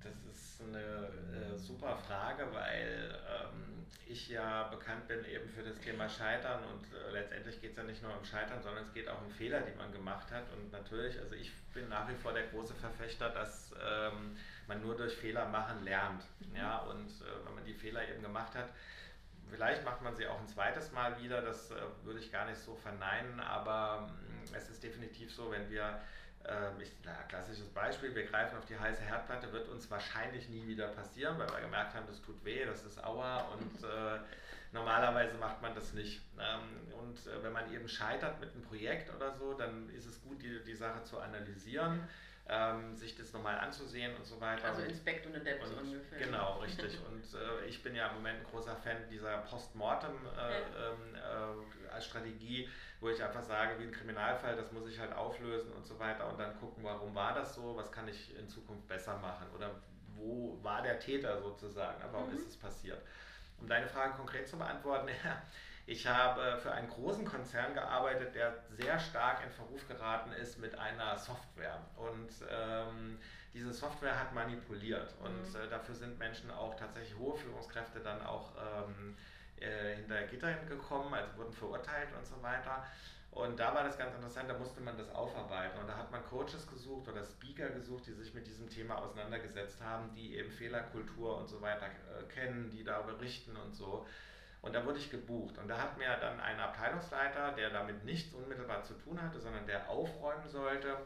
[0.02, 5.78] Das ist eine äh, super Frage, weil ähm, ich ja bekannt bin eben für das
[5.80, 9.08] Thema Scheitern und äh, letztendlich geht es ja nicht nur um Scheitern, sondern es geht
[9.08, 10.44] auch um Fehler, die man gemacht hat.
[10.54, 14.36] Und natürlich, also ich bin nach wie vor der große Verfechter, dass ähm,
[14.68, 16.24] man nur durch Fehler machen lernt.
[16.40, 16.56] Mhm.
[16.56, 18.70] Ja, und äh, wenn man die Fehler eben gemacht hat,
[19.50, 22.60] vielleicht macht man sie auch ein zweites Mal wieder, das äh, würde ich gar nicht
[22.60, 24.10] so verneinen, aber
[24.52, 26.02] äh, es ist definitiv so, wenn wir
[26.46, 30.66] ähm, ich, na, klassisches Beispiel, wir greifen auf die heiße Herdplatte, wird uns wahrscheinlich nie
[30.68, 34.20] wieder passieren, weil wir gemerkt haben, das tut weh, das ist Aua und äh,
[34.72, 36.22] normalerweise macht man das nicht.
[36.40, 40.22] Ähm, und äh, wenn man eben scheitert mit einem Projekt oder so, dann ist es
[40.22, 42.08] gut, die, die Sache zu analysieren.
[42.52, 44.70] Ähm, sich das nochmal anzusehen und so weiter.
[44.70, 46.18] Also Inspect und Adapt und, ungefähr.
[46.18, 46.98] Genau, richtig.
[47.08, 50.92] Und äh, ich bin ja im Moment ein großer Fan dieser Postmortem äh, ja.
[50.92, 51.30] ähm, äh,
[53.00, 56.28] wo ich einfach sage, wie ein Kriminalfall, das muss ich halt auflösen und so weiter
[56.30, 59.72] und dann gucken, warum war das so, was kann ich in Zukunft besser machen oder
[60.16, 62.38] wo war der Täter sozusagen, warum mhm.
[62.38, 63.02] ist es passiert.
[63.60, 65.42] Um deine Frage konkret zu beantworten, ja,
[65.90, 70.78] ich habe für einen großen Konzern gearbeitet, der sehr stark in Verruf geraten ist mit
[70.78, 71.82] einer Software.
[71.96, 73.18] Und ähm,
[73.56, 75.16] diese Software hat manipuliert.
[75.24, 75.56] Und mhm.
[75.56, 79.18] äh, dafür sind Menschen auch tatsächlich hohe Führungskräfte dann auch ähm,
[79.60, 82.86] äh, hinter Gitter gekommen, also wurden verurteilt und so weiter.
[83.32, 85.80] Und da war das ganz interessant, da musste man das aufarbeiten.
[85.80, 89.82] Und da hat man Coaches gesucht oder Speaker gesucht, die sich mit diesem Thema auseinandergesetzt
[89.82, 94.06] haben, die eben Fehlerkultur und so weiter äh, kennen, die da berichten und so.
[94.62, 95.58] Und da wurde ich gebucht.
[95.58, 99.66] Und da hat mir dann ein Abteilungsleiter, der damit nichts unmittelbar zu tun hatte, sondern
[99.66, 100.98] der aufräumen sollte,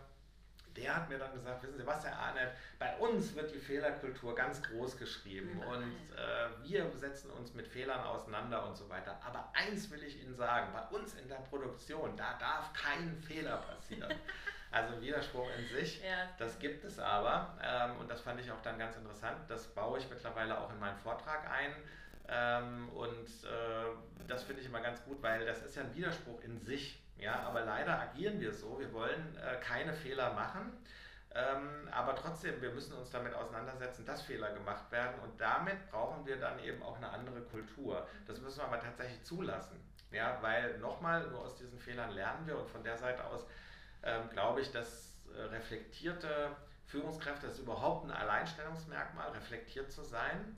[0.76, 4.34] der hat mir dann gesagt, wissen Sie was, Herr Arnett, bei uns wird die Fehlerkultur
[4.34, 9.20] ganz groß geschrieben und äh, wir setzen uns mit Fehlern auseinander und so weiter.
[9.24, 13.58] Aber eins will ich Ihnen sagen, bei uns in der Produktion, da darf kein Fehler
[13.58, 14.14] passieren.
[14.72, 16.28] Also Widerspruch in sich, ja.
[16.40, 19.38] das gibt es aber ähm, und das fand ich auch dann ganz interessant.
[19.48, 21.76] Das baue ich mittlerweile auch in meinen Vortrag ein.
[22.28, 26.42] Ähm, und äh, das finde ich immer ganz gut, weil das ist ja ein Widerspruch
[26.42, 27.02] in sich.
[27.18, 28.80] Ja, aber leider agieren wir so.
[28.80, 30.72] Wir wollen äh, keine Fehler machen.
[31.36, 36.26] Ähm, aber trotzdem, wir müssen uns damit auseinandersetzen, dass Fehler gemacht werden und damit brauchen
[36.28, 38.08] wir dann eben auch eine andere Kultur.
[38.28, 39.80] Das müssen wir aber tatsächlich zulassen.
[40.12, 43.48] Ja, weil nochmal, nur aus diesen Fehlern lernen wir und von der Seite aus
[44.04, 46.56] ähm, glaube ich, dass äh, reflektierte
[46.86, 50.56] Führungskräfte, das ist überhaupt ein Alleinstellungsmerkmal, reflektiert zu sein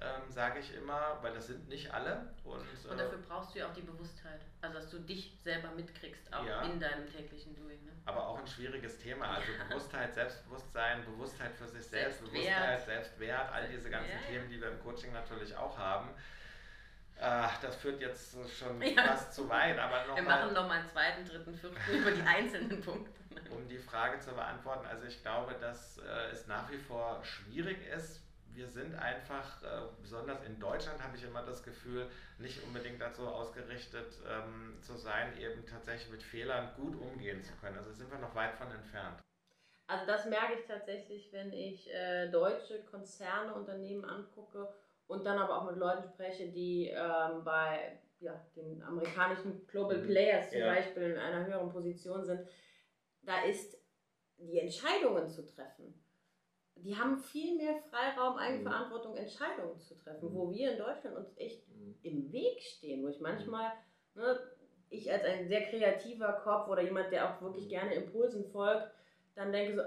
[0.00, 2.28] ähm, sage ich immer, weil das sind nicht alle.
[2.44, 5.70] Und, und dafür äh, brauchst du ja auch die Bewusstheit, also dass du dich selber
[5.70, 7.82] mitkriegst, auch ja, in deinem täglichen Doing.
[7.84, 7.92] Ne?
[8.04, 9.64] Aber auch ein schwieriges Thema, also ja.
[9.68, 12.32] Bewusstheit, Selbstbewusstsein, Bewusstheit für sich selbst, Selbstwert.
[12.32, 14.18] Bewusstheit, Selbstwert, all diese ganzen ja.
[14.28, 16.10] Themen, die wir im Coaching natürlich auch haben.
[17.16, 20.88] Äh, das führt jetzt schon fast zu weit, aber noch Wir mal, machen nochmal einen
[20.88, 23.12] zweiten, dritten, fünften über die einzelnen Punkte.
[23.50, 27.78] Um die Frage zu beantworten, also ich glaube, dass äh, es nach wie vor schwierig
[27.88, 28.23] ist,
[28.54, 33.26] wir sind einfach, äh, besonders in Deutschland habe ich immer das Gefühl, nicht unbedingt dazu
[33.26, 37.76] ausgerichtet ähm, zu sein, eben tatsächlich mit Fehlern gut umgehen zu können.
[37.76, 39.20] Also sind wir noch weit von entfernt.
[39.86, 44.72] Also das merke ich tatsächlich, wenn ich äh, deutsche Konzerne, Unternehmen angucke
[45.06, 50.06] und dann aber auch mit Leuten spreche, die ähm, bei ja, den amerikanischen Global mhm.
[50.06, 50.74] Players zum ja.
[50.74, 52.48] Beispiel in einer höheren Position sind.
[53.22, 53.76] Da ist
[54.38, 56.03] die Entscheidungen zu treffen
[56.76, 59.18] die haben viel mehr Freiraum, Eigenverantwortung, mhm.
[59.18, 60.52] Entscheidungen zu treffen, wo mhm.
[60.52, 61.94] wir in Deutschland uns echt mhm.
[62.02, 63.72] im Weg stehen, wo ich manchmal,
[64.14, 64.38] ne,
[64.90, 68.90] ich als ein sehr kreativer Kopf oder jemand, der auch wirklich gerne Impulsen folgt,
[69.34, 69.82] dann denke so,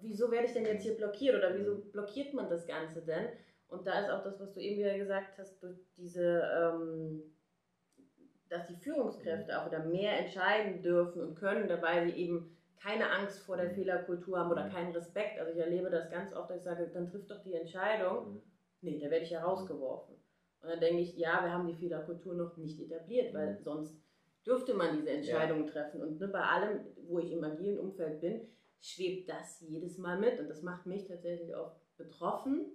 [0.00, 3.28] wieso werde ich denn jetzt hier blockiert oder wieso blockiert man das Ganze denn?
[3.68, 7.22] Und da ist auch das, was du eben wieder gesagt hast, durch diese, ähm,
[8.48, 13.40] dass die Führungskräfte auch wieder mehr entscheiden dürfen und können, dabei sie eben keine Angst
[13.40, 13.74] vor der mhm.
[13.74, 14.72] Fehlerkultur haben oder mhm.
[14.72, 15.38] keinen Respekt.
[15.38, 18.32] Also ich erlebe das ganz oft, dass ich sage, dann trifft doch die Entscheidung.
[18.32, 18.42] Mhm.
[18.82, 20.14] Nee, da werde ich ja rausgeworfen.
[20.62, 23.98] Und dann denke ich, ja, wir haben die Fehlerkultur noch nicht etabliert, weil sonst
[24.46, 25.72] dürfte man diese Entscheidungen ja.
[25.72, 26.02] treffen.
[26.02, 28.48] Und ne, bei allem, wo ich im agilen Umfeld bin,
[28.80, 30.40] schwebt das jedes Mal mit.
[30.40, 32.72] Und das macht mich tatsächlich auch betroffen.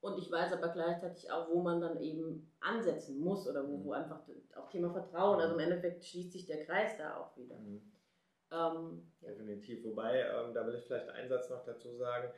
[0.00, 3.92] Und ich weiß aber gleichzeitig auch, wo man dann eben ansetzen muss oder wo, wo
[3.92, 4.20] einfach
[4.56, 7.56] auch Thema Vertrauen, also im Endeffekt schließt sich der Kreis da auch wieder.
[7.58, 7.80] Mhm.
[8.52, 9.28] Ähm, ja.
[9.28, 9.84] Definitiv.
[9.84, 12.32] Wobei, ähm, da will ich vielleicht einen Satz noch dazu sagen,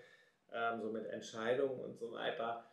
[0.53, 2.64] ähm, so mit Entscheidungen und so weiter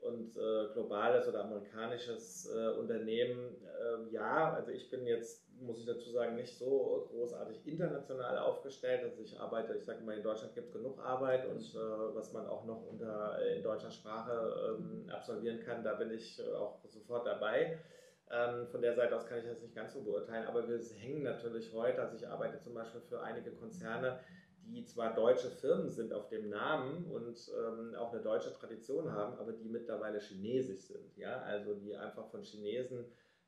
[0.00, 5.86] und äh, globales oder amerikanisches äh, Unternehmen, äh, ja, also ich bin jetzt, muss ich
[5.86, 9.02] dazu sagen, nicht so großartig international aufgestellt.
[9.02, 12.32] Also ich arbeite, ich sage mal, in Deutschland gibt es genug Arbeit und äh, was
[12.32, 16.84] man auch noch unter, in deutscher Sprache ähm, absolvieren kann, da bin ich äh, auch
[16.84, 17.78] sofort dabei.
[18.30, 21.22] Ähm, von der Seite aus kann ich das nicht ganz so beurteilen, aber wir hängen
[21.22, 24.18] natürlich heute, also ich arbeite zum Beispiel für einige Konzerne,
[24.64, 29.38] die zwar deutsche Firmen sind auf dem Namen und ähm, auch eine deutsche Tradition haben,
[29.38, 31.16] aber die mittlerweile chinesisch sind.
[31.16, 31.40] Ja?
[31.42, 33.04] Also die einfach von Chinesen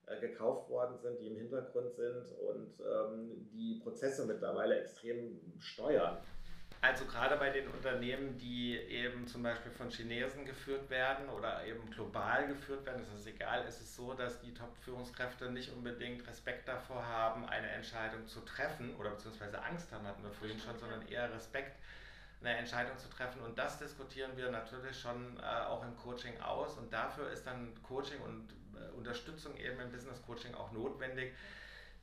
[0.06, 6.18] äh, gekauft worden sind, die im Hintergrund sind und ähm, die Prozesse mittlerweile extrem steuern.
[6.80, 11.90] Also gerade bei den Unternehmen, die eben zum Beispiel von Chinesen geführt werden oder eben
[11.90, 16.68] global geführt werden, ist es egal, ist es so, dass die Top-Führungskräfte nicht unbedingt Respekt
[16.68, 21.06] davor haben, eine Entscheidung zu treffen oder beziehungsweise Angst haben, hatten wir vorhin schon, sondern
[21.08, 21.76] eher Respekt,
[22.40, 23.42] eine Entscheidung zu treffen.
[23.42, 26.78] Und das diskutieren wir natürlich schon äh, auch im Coaching aus.
[26.78, 31.32] Und dafür ist dann Coaching und äh, Unterstützung eben im Business Coaching auch notwendig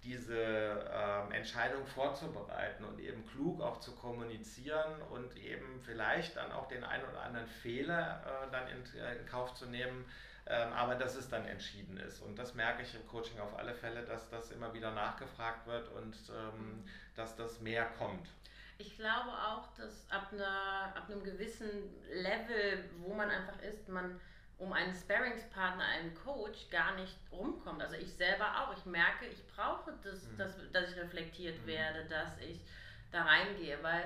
[0.06, 6.68] diese ähm, Entscheidung vorzubereiten und eben klug auch zu kommunizieren und eben vielleicht dann auch
[6.68, 10.06] den einen oder anderen Fehler äh, dann in, äh, in, Kauf zu nehmen,
[10.46, 12.22] ähm, aber dass es dann entschieden ist.
[12.22, 15.90] Und das merke ich im Coaching auf alle Fälle, dass das immer wieder nachgefragt wird
[15.90, 18.30] und ähm, dass das mehr kommt.
[18.78, 21.70] Ich glaube auch, dass ab, einer, ab einem gewissen
[22.12, 24.20] Level, wo man einfach ist, man
[24.58, 27.82] um einen Sparringspartner, einen Coach gar nicht rumkommt.
[27.82, 28.78] Also ich selber auch.
[28.78, 30.38] Ich merke, ich brauche das, mhm.
[30.38, 31.68] dass, dass ich reflektiert mhm.
[31.68, 32.60] werde, dass ich
[33.12, 34.04] da reingehe, weil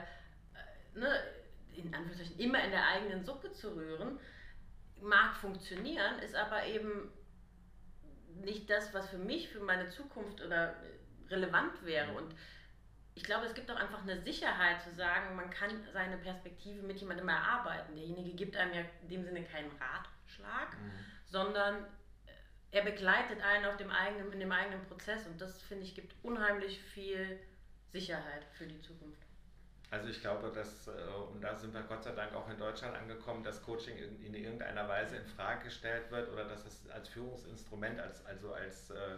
[0.56, 1.24] äh, ne,
[1.76, 4.20] in Anführungszeichen immer in der eigenen Suppe zu rühren,
[5.02, 7.12] mag funktionieren, ist aber eben
[8.42, 10.76] nicht das, was für mich, für meine Zukunft oder
[11.30, 12.12] relevant wäre.
[12.12, 12.18] Mhm.
[12.18, 12.36] Und
[13.14, 17.00] ich glaube, es gibt auch einfach eine Sicherheit zu sagen, man kann seine Perspektive mit
[17.00, 17.96] jemandem erarbeiten.
[17.96, 19.72] Derjenige gibt einem ja in dem Sinne keinen
[20.40, 20.92] Ratschlag, mhm.
[21.26, 21.86] sondern
[22.72, 26.14] er begleitet einen auf dem eigenen, in dem eigenen Prozess und das, finde ich, gibt
[26.24, 27.40] unheimlich viel
[27.92, 29.22] Sicherheit für die Zukunft.
[29.92, 30.92] Also ich glaube, dass, äh,
[31.32, 34.88] und da sind wir Gott sei Dank auch in Deutschland angekommen, dass Coaching in, irgendeiner
[34.88, 39.18] Weise in Frage gestellt wird oder dass es als Führungsinstrument, als, also als äh,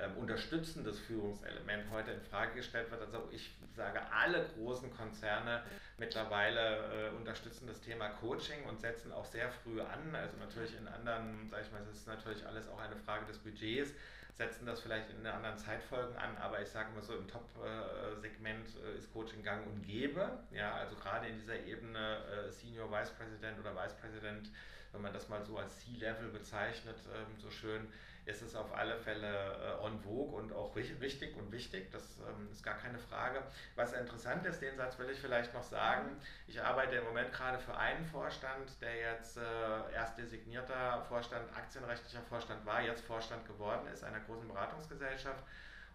[0.00, 3.00] ähm, unterstützendes Führungselement heute in Frage gestellt wird.
[3.02, 5.62] Also ich sage, alle großen Konzerne
[5.98, 10.14] mittlerweile äh, unterstützen das Thema Coaching und setzen auch sehr früh an.
[10.14, 13.38] Also natürlich in anderen, sage ich mal, es ist natürlich alles auch eine Frage des
[13.38, 13.92] Budgets,
[14.34, 18.98] setzen das vielleicht in anderen Zeitfolgen an, aber ich sage mal so, im Top-Segment äh,
[18.98, 20.38] ist Coaching gang und gäbe.
[20.52, 24.48] Ja, also gerade in dieser Ebene äh, Senior Vice President oder Vice President,
[24.92, 27.88] wenn man das mal so als C-Level bezeichnet, ähm, so schön,
[28.28, 31.90] ist es auf alle Fälle äh, en vogue und auch richtig und wichtig.
[31.90, 33.42] Das ähm, ist gar keine Frage.
[33.74, 36.20] Was interessant ist, den Satz will ich vielleicht noch sagen.
[36.46, 42.22] Ich arbeite im Moment gerade für einen Vorstand, der jetzt äh, erst designierter Vorstand, aktienrechtlicher
[42.28, 45.42] Vorstand war, jetzt Vorstand geworden ist, einer großen Beratungsgesellschaft.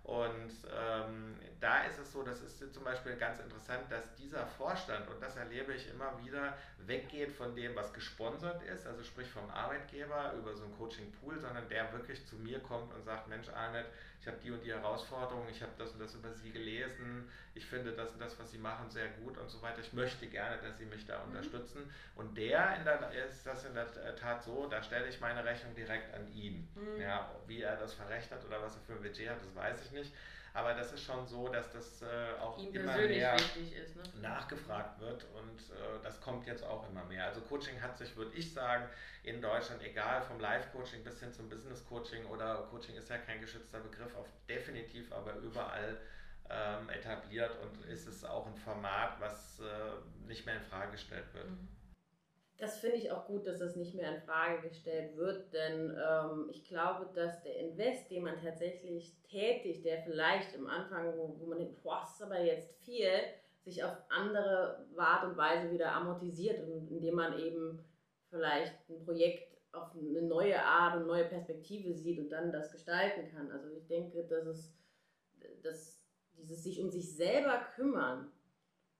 [0.04, 5.10] Und ähm, da ist es so, das ist zum Beispiel ganz interessant, dass dieser Vorstand,
[5.10, 9.50] und das erlebe ich immer wieder, weggeht von dem, was gesponsert ist, also sprich vom
[9.50, 13.86] Arbeitgeber über so einen Coaching-Pool, sondern der wirklich zu mir kommt und sagt, Mensch Arnett,
[14.20, 17.66] ich habe die und die Herausforderung, ich habe das und das über Sie gelesen, ich
[17.66, 19.80] finde das das, was Sie machen, sehr gut und so weiter.
[19.80, 21.32] Ich möchte gerne, dass Sie mich da mhm.
[21.32, 21.90] unterstützen.
[22.16, 25.76] Und der in der, ist das in der Tat so, da stelle ich meine Rechnung
[25.76, 26.68] direkt an ihn.
[26.76, 27.02] Mhm.
[27.02, 29.92] Ja, wie er das verrechnet oder was er für ein Budget hat, das weiß ich
[29.92, 30.14] nicht.
[30.56, 34.04] Aber das ist schon so, dass das äh, auch Ihm immer mehr ist, ne?
[34.22, 37.26] nachgefragt wird und äh, das kommt jetzt auch immer mehr.
[37.26, 38.88] Also Coaching hat sich, würde ich sagen,
[39.24, 43.80] in Deutschland, egal vom Live-Coaching bis hin zum Business-Coaching oder Coaching ist ja kein geschützter
[43.80, 45.98] Begriff, auf definitiv aber überall
[46.50, 51.34] ähm, etabliert und ist es auch ein Format, was äh, nicht mehr in Frage gestellt
[51.34, 51.50] wird.
[51.50, 51.68] Mhm.
[52.58, 56.50] Das finde ich auch gut, dass das nicht mehr in Frage gestellt wird, denn ähm,
[56.52, 61.48] ich glaube, dass der Invest, den man tatsächlich tätigt, der vielleicht am Anfang, wo, wo
[61.48, 63.10] man denkt, boah, ist aber jetzt viel,
[63.64, 67.84] sich auf andere Art und Weise wieder amortisiert und indem man eben
[68.30, 73.30] vielleicht ein Projekt auf eine neue Art und neue Perspektive sieht und dann das gestalten
[73.34, 73.52] kann.
[73.52, 74.74] Also ich denke, dass es
[75.64, 75.93] dass
[76.54, 78.32] dieses sich um sich selber kümmern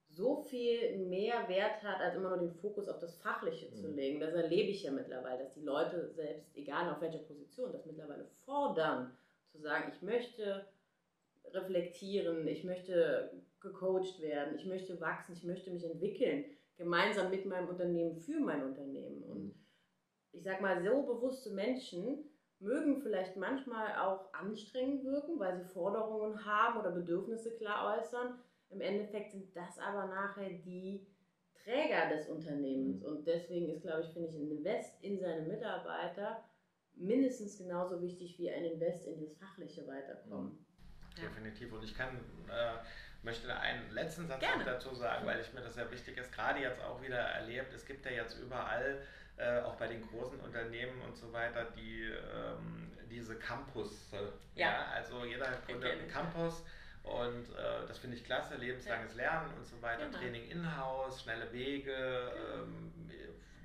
[0.08, 3.74] so viel mehr Wert hat, als immer nur den Fokus auf das Fachliche mhm.
[3.74, 4.20] zu legen.
[4.20, 8.24] Das erlebe ich ja mittlerweile, dass die Leute selbst, egal auf welcher Position, das mittlerweile
[8.44, 9.16] fordern,
[9.50, 10.66] zu sagen, ich möchte
[11.46, 16.44] reflektieren, ich möchte gecoacht werden, ich möchte wachsen, ich möchte mich entwickeln,
[16.76, 19.22] gemeinsam mit meinem Unternehmen für mein Unternehmen.
[19.24, 19.54] Und mhm.
[20.32, 22.24] ich sag mal, so bewusste Menschen
[22.60, 28.38] mögen vielleicht manchmal auch anstrengend wirken, weil sie Forderungen haben oder Bedürfnisse klar äußern.
[28.70, 31.06] Im Endeffekt sind das aber nachher die
[31.64, 33.00] Träger des Unternehmens.
[33.00, 33.06] Mhm.
[33.06, 36.44] Und deswegen ist, glaube ich, finde ich, ein Invest in seine Mitarbeiter
[36.96, 40.52] mindestens genauso wichtig wie ein Invest in das fachliche Weiterkommen.
[40.52, 40.64] Mhm.
[41.20, 41.72] Definitiv.
[41.72, 42.16] Und ich kann,
[42.48, 42.76] äh,
[43.22, 46.60] möchte einen letzten Satz noch dazu sagen, weil ich mir das sehr wichtig ist, gerade
[46.60, 49.00] jetzt auch wieder erlebt, es gibt ja jetzt überall,
[49.36, 54.12] äh, auch bei den großen Unternehmen und so weiter, die ähm, diese Campus.
[54.54, 54.66] Ja.
[54.66, 54.86] ja.
[54.94, 56.62] Also jeder gründet einen Campus.
[57.02, 59.24] Und äh, das finde ich klasse, lebenslanges ja.
[59.24, 60.18] Lernen und so weiter, genau.
[60.18, 62.94] Training in-house, schnelle Wege, ähm,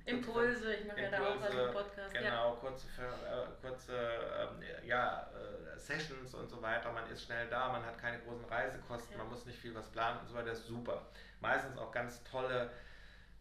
[0.04, 2.14] Impulse, ich mache ja da auch was im Podcast.
[2.14, 2.56] Genau, ja.
[2.60, 6.92] kurze, äh, kurze äh, ja, äh, Sessions und so weiter.
[6.92, 9.18] Man ist schnell da, man hat keine großen Reisekosten, ja.
[9.18, 10.48] man muss nicht viel was planen und so weiter.
[10.48, 11.06] Das ist super.
[11.40, 12.70] Meistens auch ganz tolle,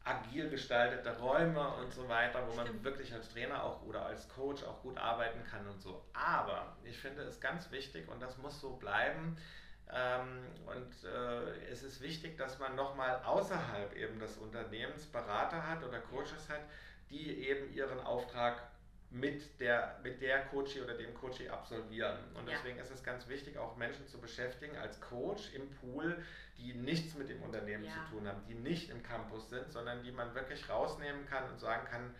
[0.03, 2.73] agil gestaltete Räume und so weiter, wo Stimmt.
[2.73, 6.03] man wirklich als Trainer auch oder als Coach auch gut arbeiten kann und so.
[6.13, 9.37] Aber ich finde es ganz wichtig und das muss so bleiben
[9.91, 15.83] ähm, und äh, es ist wichtig, dass man nochmal außerhalb eben des Unternehmens Berater hat
[15.83, 16.61] oder Coaches hat,
[17.09, 18.61] die eben ihren Auftrag
[19.11, 22.17] mit der, mit der Coachie oder dem Coachie absolvieren.
[22.35, 22.83] Und deswegen ja.
[22.83, 26.23] ist es ganz wichtig, auch Menschen zu beschäftigen als Coach im Pool,
[26.57, 27.91] die nichts mit dem Unternehmen ja.
[27.91, 31.59] zu tun haben, die nicht im Campus sind, sondern die man wirklich rausnehmen kann und
[31.59, 32.13] sagen kann,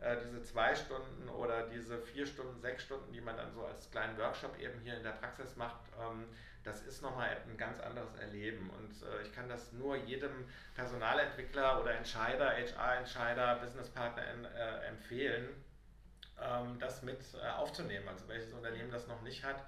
[0.00, 3.88] äh, diese zwei Stunden oder diese vier Stunden, sechs Stunden, die man dann so als
[3.90, 6.26] kleinen Workshop eben hier in der Praxis macht, ähm,
[6.64, 8.70] das ist nochmal ein ganz anderes Erleben.
[8.70, 15.48] Und äh, ich kann das nur jedem Personalentwickler oder Entscheider, HR-Entscheider, Businesspartner äh, empfehlen,
[16.78, 18.08] das mit äh, aufzunehmen.
[18.08, 19.64] Also welches Unternehmen das noch nicht hat,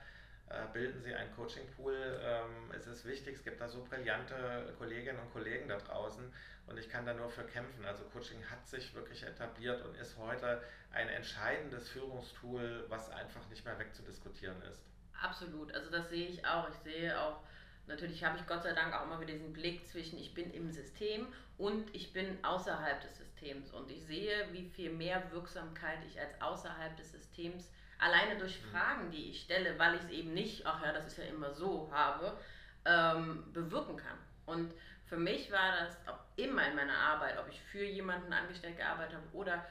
[0.51, 2.21] äh, bilden Sie einen Coaching-Pool.
[2.23, 6.33] Ähm, es ist wichtig, es gibt da so brillante Kolleginnen und Kollegen da draußen
[6.67, 7.85] und ich kann da nur für kämpfen.
[7.85, 13.65] Also Coaching hat sich wirklich etabliert und ist heute ein entscheidendes Führungstool, was einfach nicht
[13.65, 14.83] mehr wegzudiskutieren ist.
[15.21, 16.69] Absolut, also das sehe ich auch.
[16.69, 17.41] Ich sehe auch,
[17.87, 20.71] natürlich habe ich Gott sei Dank auch immer wieder diesen Blick zwischen ich bin im
[20.71, 23.34] System und ich bin außerhalb des Systems.
[23.73, 28.71] Und ich sehe, wie viel mehr Wirksamkeit ich als außerhalb des Systems alleine durch mhm.
[28.71, 31.53] Fragen, die ich stelle, weil ich es eben nicht, ach ja, das ist ja immer
[31.53, 32.37] so, habe,
[32.85, 34.19] ähm, bewirken kann.
[34.47, 34.73] Und
[35.07, 39.15] für mich war das auch immer in meiner Arbeit, ob ich für jemanden angestellt gearbeitet
[39.15, 39.65] habe oder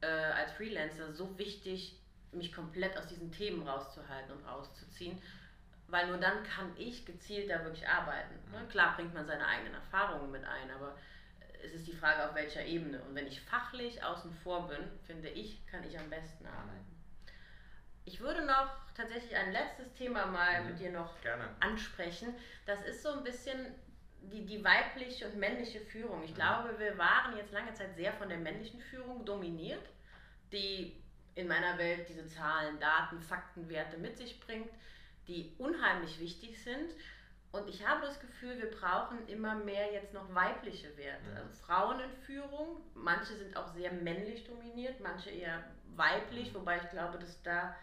[0.00, 1.98] äh, als Freelancer, so wichtig,
[2.32, 5.20] mich komplett aus diesen Themen rauszuhalten und rauszuziehen,
[5.86, 8.34] weil nur dann kann ich gezielt da wirklich arbeiten.
[8.52, 8.60] Ne?
[8.60, 8.68] Mhm.
[8.68, 10.96] Klar bringt man seine eigenen Erfahrungen mit ein, aber
[11.64, 13.00] es ist die Frage, auf welcher Ebene.
[13.02, 16.98] Und wenn ich fachlich außen vor bin, finde ich, kann ich am besten arbeiten.
[18.04, 20.70] Ich würde noch tatsächlich ein letztes Thema mal mhm.
[20.70, 21.48] mit dir noch Gerne.
[21.60, 22.34] ansprechen.
[22.66, 23.74] Das ist so ein bisschen
[24.22, 26.22] die, die weibliche und männliche Führung.
[26.24, 26.36] Ich mhm.
[26.36, 29.86] glaube, wir waren jetzt lange Zeit sehr von der männlichen Führung dominiert,
[30.52, 30.96] die
[31.34, 34.70] in meiner Welt diese Zahlen, Daten, Fakten, Werte mit sich bringt,
[35.28, 36.90] die unheimlich wichtig sind.
[37.50, 41.34] Und ich habe das Gefühl, wir brauchen immer mehr jetzt noch weibliche Werte.
[41.34, 45.64] Also Frauen in Führung, manche sind auch sehr männlich dominiert, manche eher
[45.96, 47.74] weiblich, wobei ich glaube, dass da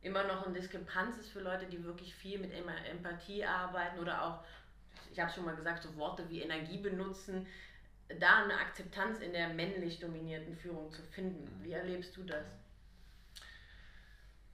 [0.00, 4.44] immer noch eine Diskrepanz ist für Leute, die wirklich viel mit Empathie arbeiten oder auch,
[5.12, 7.46] ich habe schon mal gesagt, so Worte wie Energie benutzen,
[8.18, 11.48] da eine Akzeptanz in der männlich dominierten Führung zu finden.
[11.62, 12.46] Wie erlebst du das?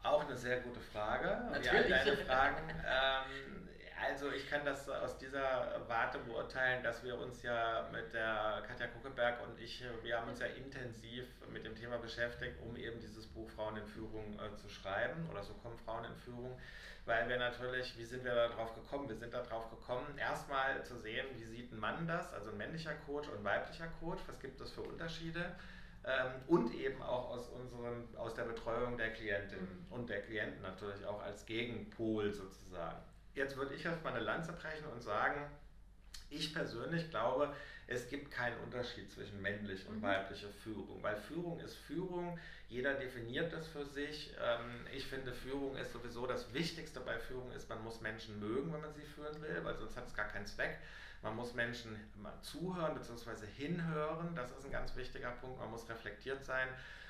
[0.03, 1.49] Auch eine sehr gute Frage.
[1.51, 1.89] Natürlich.
[1.89, 2.71] Ja, deine Fragen.
[2.71, 3.65] Ähm,
[4.07, 8.87] also ich kann das aus dieser Warte beurteilen, dass wir uns ja mit der Katja
[8.89, 13.27] Kuckeberg und ich, wir haben uns ja intensiv mit dem Thema beschäftigt, um eben dieses
[13.27, 16.59] Buch Frauen in Führung äh, zu schreiben oder so kommen Frauen in Führung,
[17.07, 19.09] weil wir natürlich, wie sind wir da drauf gekommen?
[19.09, 22.57] Wir sind da drauf gekommen, erstmal zu sehen, wie sieht ein Mann das, also ein
[22.57, 25.55] männlicher Coach und ein weiblicher Coach, was gibt es für Unterschiede?
[26.05, 29.87] ähm, und eben auch aus, unseren, aus der Betreuung der Klientin mhm.
[29.93, 33.03] und der Klienten natürlich auch als Gegenpol sozusagen.
[33.35, 35.49] Jetzt würde ich erstmal eine Lanze brechen und sagen,
[36.31, 37.55] ich persönlich glaube,
[37.87, 40.03] es gibt keinen Unterschied zwischen männlich und mhm.
[40.03, 44.35] weiblicher Führung, weil Führung ist Führung, jeder definiert das für sich.
[44.39, 48.73] Ähm, ich finde, Führung ist sowieso das Wichtigste bei Führung ist, man muss Menschen mögen,
[48.73, 50.79] wenn man sie führen will, weil sonst hat es gar keinen Zweck.
[51.23, 51.97] Man muss Menschen
[52.43, 53.47] zuhören bzw.
[53.47, 55.59] hinhören, das ist ein ganz wichtiger Punkt.
[55.59, 56.69] Man muss reflektiert sein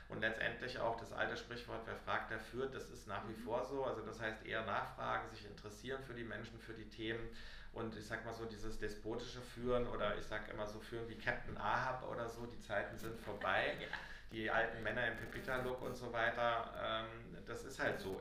[0.09, 3.45] Und letztendlich auch das alte Sprichwort, wer fragt, der führt, das ist nach wie mhm.
[3.45, 3.85] vor so.
[3.85, 7.29] Also das heißt eher nachfragen, sich interessieren für die Menschen, für die Themen.
[7.73, 11.19] Und ich sag mal so, dieses despotische Führen oder ich sag immer so Führen wie
[11.19, 13.77] Captain Ahab oder so, die Zeiten sind vorbei.
[13.81, 13.89] ja.
[14.33, 18.21] Die alten Männer im Pepita-Look und so weiter, ähm, das ist halt so.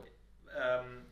[0.56, 1.04] Ähm,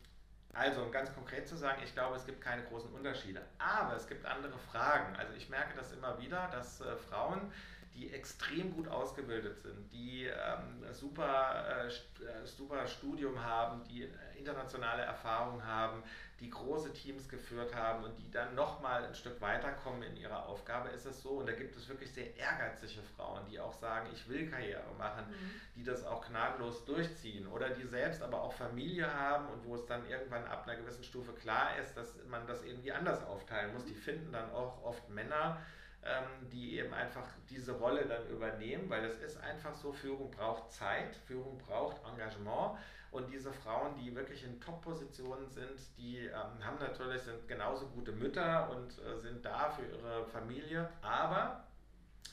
[0.54, 3.42] also, um ganz konkret zu sagen, ich glaube, es gibt keine großen Unterschiede.
[3.58, 5.14] Aber es gibt andere Fragen.
[5.16, 7.52] Also ich merke das immer wieder, dass äh, Frauen
[7.96, 15.02] die extrem gut ausgebildet sind, die ähm, super, äh, äh, super Studium haben, die internationale
[15.02, 16.02] Erfahrung haben,
[16.40, 20.90] die große Teams geführt haben und die dann nochmal ein Stück weiterkommen in ihrer Aufgabe,
[20.90, 21.30] ist es so.
[21.30, 25.24] Und da gibt es wirklich sehr ehrgeizige Frauen, die auch sagen, ich will Karriere machen,
[25.30, 25.50] mhm.
[25.74, 29.86] die das auch gnadenlos durchziehen oder die selbst aber auch Familie haben und wo es
[29.86, 33.86] dann irgendwann ab einer gewissen Stufe klar ist, dass man das irgendwie anders aufteilen muss.
[33.86, 35.62] Die finden dann auch oft Männer,
[36.06, 40.72] ähm, die eben einfach diese Rolle dann übernehmen, weil es ist einfach so, Führung braucht
[40.72, 42.78] Zeit, Führung braucht Engagement
[43.10, 48.12] und diese Frauen, die wirklich in Top-Positionen sind, die ähm, haben natürlich, sind genauso gute
[48.12, 51.64] Mütter und äh, sind da für ihre Familie, aber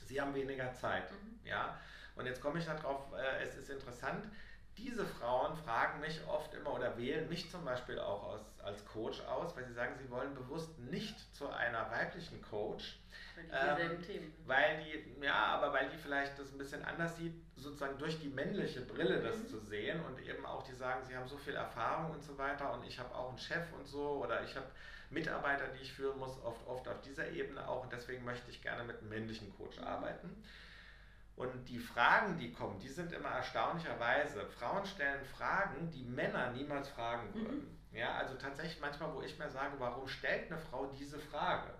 [0.04, 1.10] sie haben weniger Zeit.
[1.10, 1.38] Mhm.
[1.44, 1.78] Ja?
[2.16, 4.26] Und jetzt komme ich darauf, äh, es ist interessant,
[4.76, 9.20] diese Frauen fragen mich oft immer oder wählen mich zum Beispiel auch als, als Coach
[9.22, 12.98] aus, weil sie sagen, sie wollen bewusst nicht zu einer weiblichen Coach,
[13.36, 14.34] weil die ähm, Themen.
[14.46, 18.28] Weil die, ja, aber weil die vielleicht das ein bisschen anders sieht, sozusagen durch die
[18.28, 19.48] männliche Brille das mhm.
[19.48, 22.72] zu sehen und eben auch die sagen, sie haben so viel Erfahrung und so weiter
[22.72, 24.66] und ich habe auch einen Chef und so oder ich habe
[25.10, 28.60] Mitarbeiter, die ich führen muss, oft, oft auf dieser Ebene auch und deswegen möchte ich
[28.62, 29.84] gerne mit einem männlichen Coach mhm.
[31.36, 34.46] Und die Fragen, die kommen, die sind immer erstaunlicherweise.
[34.58, 37.34] Frauen stellen Fragen, die Männer niemals fragen mhm.
[37.34, 37.56] würden.
[37.90, 37.98] Mhm.
[37.98, 41.74] Ja, also tatsächlich manchmal, wo ich mir sage, warum stellt eine Frau diese Frage?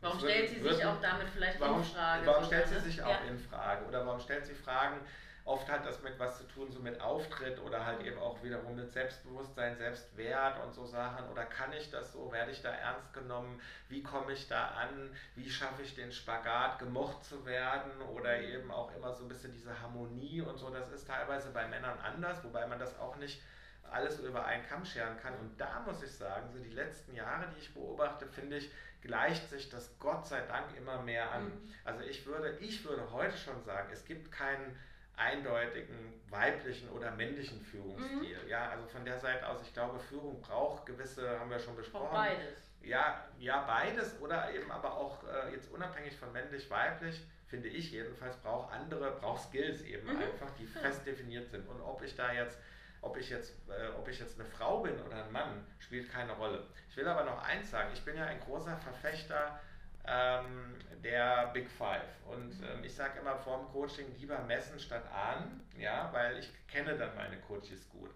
[0.00, 2.26] Warum stellt sie sich auch damit vielleicht warum, in Frage?
[2.26, 3.18] Warum stellt sie sich auch ja.
[3.28, 3.86] in Frage?
[3.86, 5.00] Oder warum stellt sie Fragen,
[5.44, 8.76] oft hat das mit was zu tun, so mit Auftritt oder halt eben auch wiederum
[8.76, 11.28] mit Selbstbewusstsein, Selbstwert und so Sachen.
[11.28, 12.32] Oder kann ich das so?
[12.32, 13.60] Werde ich da ernst genommen?
[13.88, 15.10] Wie komme ich da an?
[15.34, 18.00] Wie schaffe ich den Spagat, gemocht zu werden?
[18.14, 20.70] Oder eben auch immer so ein bisschen diese Harmonie und so.
[20.70, 23.42] Das ist teilweise bei Männern anders, wobei man das auch nicht
[23.90, 25.34] alles über einen Kamm scheren kann.
[25.38, 28.70] Und da muss ich sagen, so die letzten Jahre, die ich beobachte, finde ich,
[29.02, 31.44] gleicht sich das Gott sei Dank immer mehr an.
[31.44, 31.74] Mhm.
[31.84, 34.74] Also ich würde, ich würde heute schon sagen, es gibt keinen
[35.16, 38.36] eindeutigen weiblichen oder männlichen Führungsstil.
[38.42, 38.48] Mhm.
[38.48, 42.08] Ja, also von der Seite aus, ich glaube, Führung braucht gewisse, haben wir schon besprochen.
[42.08, 42.72] Auch beides.
[42.82, 48.36] Ja, ja, beides oder eben aber auch äh, jetzt unabhängig von männlich-weiblich, finde ich jedenfalls,
[48.38, 50.22] braucht andere, braucht Skills eben mhm.
[50.22, 51.66] einfach, die fest definiert sind.
[51.68, 52.58] Und ob ich da jetzt
[53.04, 56.32] ob ich, jetzt, äh, ob ich jetzt eine Frau bin oder ein Mann, spielt keine
[56.32, 56.66] Rolle.
[56.88, 59.60] Ich will aber noch eins sagen, ich bin ja ein großer Verfechter
[60.06, 62.02] ähm, der Big Five.
[62.26, 66.50] Und ähm, ich sage immer vor dem Coaching lieber messen statt ahnen, ja, weil ich
[66.66, 68.10] kenne dann meine Coaches gut.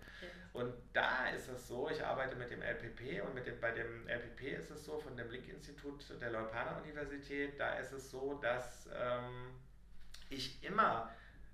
[0.53, 4.09] Und da ist es so, ich arbeite mit dem LPP und mit dem, bei dem
[4.09, 8.89] LPP ist es so, von dem Blick-Institut der Leuphana Universität, da ist es so, dass
[8.93, 9.55] ähm,
[10.31, 11.11] ich immer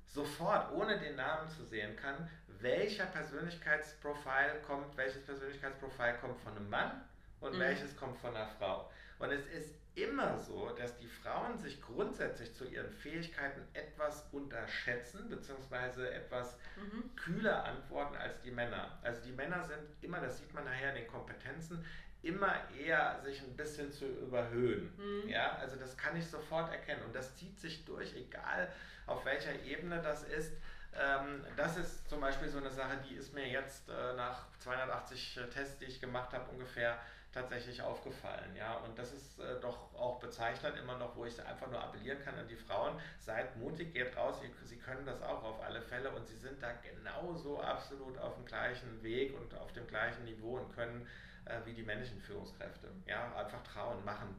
[0.07, 2.31] sofort, ohne den Namen zu sehen kann,
[2.61, 7.05] welcher Persönlichkeitsprofil kommt, welches Persönlichkeitsprofil kommt von einem Mann
[7.41, 7.61] und mhm.
[7.61, 8.91] welches kommt von einer Frau.
[9.19, 15.29] Und es ist immer so, dass die Frauen sich grundsätzlich zu ihren Fähigkeiten etwas unterschätzen,
[15.29, 17.15] beziehungsweise etwas mhm.
[17.15, 18.99] kühler antworten als die Männer.
[19.03, 21.85] Also die Männer sind immer, das sieht man nachher in den Kompetenzen,
[22.23, 24.93] immer eher sich ein bisschen zu überhöhen.
[24.97, 25.29] Mhm.
[25.29, 28.73] Ja, also das kann ich sofort erkennen und das zieht sich durch, egal
[29.07, 30.53] auf welcher Ebene das ist.
[30.97, 35.37] Ähm, das ist zum Beispiel so eine Sache, die ist mir jetzt äh, nach 280
[35.37, 36.99] äh, Tests, die ich gemacht habe, ungefähr
[37.35, 38.55] tatsächlich aufgefallen.
[38.57, 38.77] Ja?
[38.77, 42.39] Und das ist äh, doch auch bezeichnend immer noch, wo ich einfach nur appellieren kann
[42.39, 46.11] an die Frauen, seid mutig, geht raus, sie, sie können das auch auf alle Fälle
[46.11, 50.57] und sie sind da genauso absolut auf dem gleichen Weg und auf dem gleichen Niveau
[50.57, 51.07] und können
[51.47, 52.89] äh, wie die männlichen Führungskräfte.
[53.07, 54.35] Ja, einfach trauen, machen.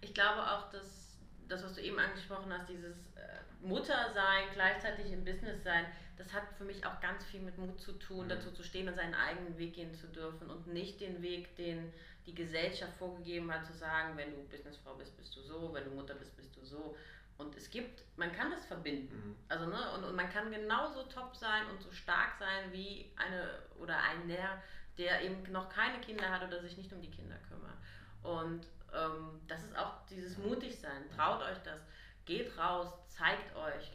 [0.00, 5.24] Ich glaube auch, dass das, was du eben angesprochen hast, dieses äh, Muttersein, gleichzeitig im
[5.24, 5.86] Business sein,
[6.16, 8.30] das hat für mich auch ganz viel mit Mut zu tun, mhm.
[8.30, 11.92] dazu zu stehen und seinen eigenen Weg gehen zu dürfen und nicht den Weg, den
[12.26, 15.90] die Gesellschaft vorgegeben hat, zu sagen, wenn du Businessfrau bist, bist du so, wenn du
[15.90, 16.96] Mutter bist, bist du so.
[17.36, 19.14] Und es gibt, man kann das verbinden.
[19.14, 19.36] Mhm.
[19.48, 23.58] Also, ne, und, und man kann genauso top sein und so stark sein wie eine
[23.78, 24.62] oder ein der,
[24.96, 27.76] der eben noch keine Kinder hat oder sich nicht um die Kinder kümmert.
[28.22, 31.10] Und ähm, das ist auch dieses Mutigsein.
[31.14, 31.80] Traut euch das.
[32.24, 33.92] Geht raus, zeigt euch.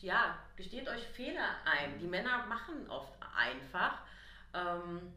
[0.00, 1.98] Ja, gesteht euch Fehler ein.
[1.98, 4.00] Die Männer machen oft einfach.
[4.54, 5.12] Ähm,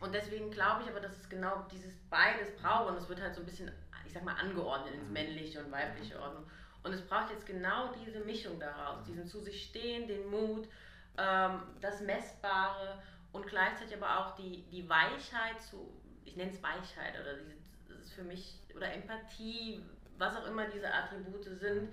[0.00, 3.34] und deswegen glaube ich aber, dass es genau dieses beides braucht und es wird halt
[3.34, 3.72] so ein bisschen,
[4.06, 5.12] ich sag mal, angeordnet ins mhm.
[5.12, 6.44] männliche und weibliche Ordnung.
[6.82, 9.04] Und es braucht jetzt genau diese Mischung daraus, mhm.
[9.04, 10.68] diesen zu sich stehen, den Mut,
[11.16, 13.02] ähm, das Messbare
[13.32, 15.92] und gleichzeitig aber auch die, die Weichheit zu,
[16.24, 17.54] ich nenne es Weichheit oder diese,
[17.88, 19.82] das ist für mich, oder Empathie,
[20.18, 21.92] was auch immer diese Attribute sind,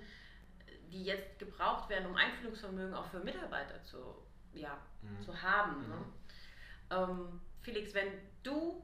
[0.92, 3.98] die jetzt gebraucht werden, um Einfühlungsvermögen auch für Mitarbeiter zu,
[4.52, 5.22] ja, mhm.
[5.22, 5.88] zu haben.
[5.88, 5.96] Ne?
[5.96, 6.10] Mhm.
[6.90, 8.12] Ähm, Felix, wenn
[8.42, 8.82] du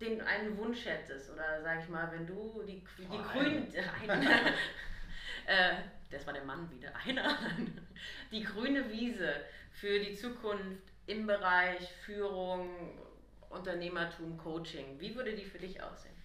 [0.00, 3.72] den einen Wunsch hättest, oder sag ich mal, wenn du die, die oh, Grünen,
[5.46, 5.74] äh,
[6.10, 7.36] das war der Mann wieder, einer,
[8.32, 12.70] die grüne Wiese für die Zukunft im Bereich Führung,
[13.50, 16.19] Unternehmertum, Coaching, wie würde die für dich aussehen?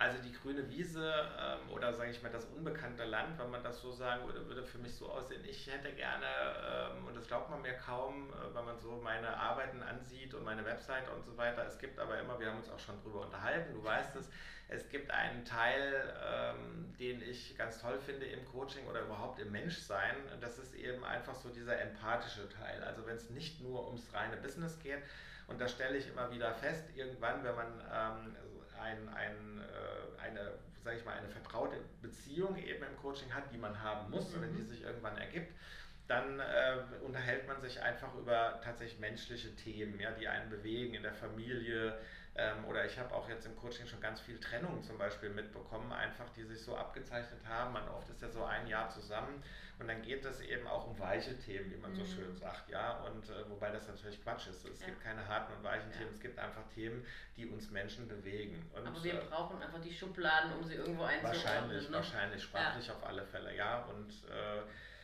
[0.00, 3.82] Also die grüne Wiese ähm, oder sage ich mal das unbekannte Land, wenn man das
[3.82, 5.44] so sagen würde, würde für mich so aussehen.
[5.44, 9.36] Ich hätte gerne, ähm, und das glaubt man mir kaum, äh, wenn man so meine
[9.36, 11.66] Arbeiten ansieht und meine Webseite und so weiter.
[11.66, 14.30] Es gibt aber immer, wir haben uns auch schon drüber unterhalten, du weißt es,
[14.68, 19.52] es gibt einen Teil, ähm, den ich ganz toll finde im Coaching oder überhaupt im
[19.52, 20.14] Menschsein.
[20.40, 22.82] Das ist eben einfach so dieser empathische Teil.
[22.84, 25.02] Also wenn es nicht nur ums reine Business geht,
[25.50, 28.36] und da stelle ich immer wieder fest, irgendwann, wenn man ähm,
[28.80, 30.52] ein, ein, äh, eine,
[30.82, 34.42] sage ich mal, eine vertraute Beziehung eben im Coaching hat, die man haben muss, mhm.
[34.42, 35.52] wenn die sich irgendwann ergibt,
[36.08, 41.02] dann äh, unterhält man sich einfach über tatsächlich menschliche Themen, ja, die einen bewegen in
[41.02, 41.98] der Familie.
[42.36, 45.92] Ähm, oder ich habe auch jetzt im Coaching schon ganz viel Trennungen zum Beispiel mitbekommen,
[45.92, 47.72] einfach die sich so abgezeichnet haben.
[47.72, 49.42] Man oft ist ja so ein Jahr zusammen
[49.80, 51.96] und dann geht es eben auch um weiche Themen, wie man mhm.
[51.96, 52.98] so schön sagt, ja.
[52.98, 54.64] Und äh, wobei das natürlich Quatsch ist.
[54.64, 54.86] Es ja.
[54.86, 55.98] gibt keine harten und weichen ja.
[55.98, 57.04] Themen, es gibt einfach Themen,
[57.36, 58.64] die uns Menschen bewegen.
[58.74, 61.42] Und, Aber wir äh, brauchen einfach die Schubladen, um sie irgendwo einzuordnen.
[61.42, 61.96] Wahrscheinlich, ne?
[61.96, 62.94] wahrscheinlich, sprachlich ja.
[62.94, 63.82] auf alle Fälle, ja.
[63.86, 64.62] Und äh,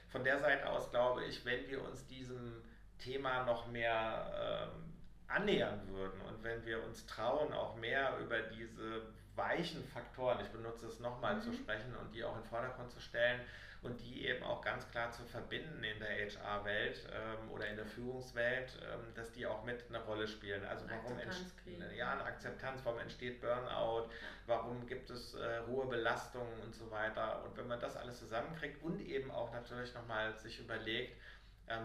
[0.09, 2.63] von der Seite aus glaube ich, wenn wir uns diesem
[2.99, 4.96] Thema noch mehr ähm,
[5.29, 9.03] annähern würden und wenn wir uns trauen, auch mehr über diese
[9.35, 11.41] weichen Faktoren, ich benutze es nochmal mhm.
[11.41, 13.41] zu sprechen und die auch in den Vordergrund zu stellen,
[13.87, 17.87] und die eben auch ganz klar zu verbinden in der HR-Welt ähm, oder in der
[17.87, 20.65] Führungswelt, ähm, dass die auch mit eine Rolle spielen.
[20.65, 21.57] Also warum entsteht
[21.97, 24.11] ja, eine Akzeptanz, warum entsteht Burnout,
[24.47, 27.45] warum gibt es äh, hohe Belastungen und so weiter.
[27.45, 31.17] Und wenn man das alles zusammenkriegt und eben auch natürlich nochmal sich überlegt,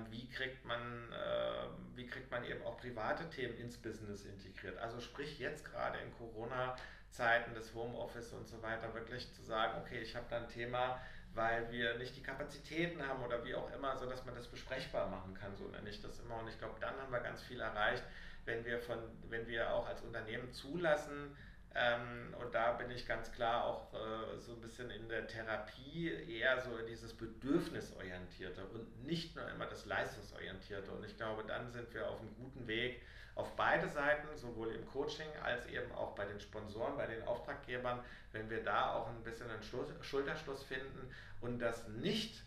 [0.09, 4.77] wie, kriegt man, äh, wie kriegt man eben auch private Themen ins Business integriert.
[4.77, 9.99] Also sprich jetzt gerade in Corona-Zeiten des Homeoffice und so weiter wirklich zu sagen, okay,
[9.99, 10.99] ich habe da ein Thema,
[11.33, 15.07] weil wir nicht die Kapazitäten haben oder wie auch immer, so dass man das besprechbar
[15.07, 16.39] machen kann, so nenne ich das immer.
[16.39, 18.03] Und ich glaube, dann haben wir ganz viel erreicht,
[18.45, 21.35] wenn wir von, wenn wir auch als Unternehmen zulassen,
[21.73, 26.11] ähm, und da bin ich ganz klar auch äh, so ein bisschen in der Therapie
[26.11, 30.91] eher so in dieses Bedürfnisorientierte und nicht nur immer das Leistungsorientierte.
[30.91, 33.01] Und ich glaube, dann sind wir auf einem guten Weg,
[33.35, 38.03] auf beide Seiten, sowohl im Coaching als eben auch bei den Sponsoren, bei den Auftraggebern,
[38.33, 39.63] wenn wir da auch ein bisschen einen
[40.01, 41.09] Schulterschluss finden
[41.39, 42.43] und das nicht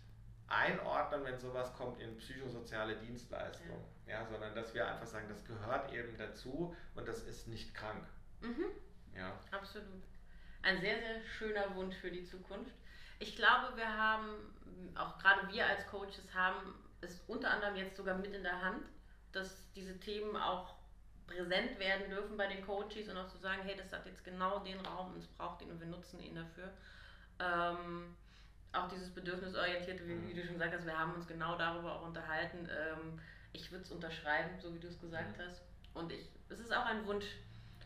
[0.48, 4.20] einordnen, wenn sowas kommt in psychosoziale Dienstleistungen, ja.
[4.20, 4.26] ja.
[4.26, 8.06] sondern dass wir einfach sagen, das gehört eben dazu und das ist nicht krank.
[8.42, 8.66] Mhm.
[9.16, 9.38] Ja.
[9.50, 10.02] Absolut.
[10.62, 12.74] Ein sehr, sehr schöner Wunsch für die Zukunft.
[13.18, 14.54] Ich glaube, wir haben,
[14.94, 18.84] auch gerade wir als Coaches haben es unter anderem jetzt sogar mit in der Hand,
[19.32, 20.74] dass diese Themen auch
[21.26, 24.58] präsent werden dürfen bei den Coaches und auch zu sagen, hey, das hat jetzt genau
[24.60, 26.72] den Raum und es braucht ihn und wir nutzen ihn dafür.
[27.38, 28.16] Ähm,
[28.72, 32.06] auch dieses Bedürfnisorientierte, wie, wie, du schon gesagt hast, wir haben uns genau darüber auch
[32.06, 32.68] unterhalten.
[32.70, 33.20] Ähm,
[33.52, 35.62] ich würde es unterschreiben, so wie du es gesagt hast.
[35.94, 37.26] Und ich, es ist auch ein Wunsch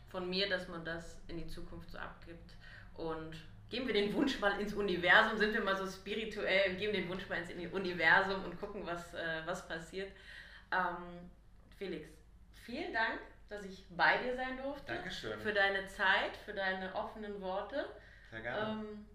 [0.09, 2.55] von mir, dass man das in die Zukunft so abgibt.
[2.95, 3.35] Und
[3.69, 7.27] geben wir den Wunsch mal ins Universum, sind wir mal so spirituell geben den Wunsch
[7.29, 10.11] mal ins Universum und gucken, was, äh, was passiert.
[10.71, 11.29] Ähm,
[11.77, 12.09] Felix,
[12.65, 14.93] vielen Dank, dass ich bei dir sein durfte.
[14.93, 15.39] Dankeschön.
[15.39, 17.85] Für deine Zeit, für deine offenen Worte.
[18.31, 18.71] Sehr gerne.
[18.71, 19.05] Ähm,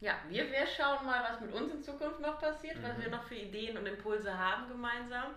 [0.00, 2.82] ja, wir, wir schauen mal, was mit uns in Zukunft noch passiert, mhm.
[2.82, 5.34] was wir noch für Ideen und Impulse haben gemeinsam.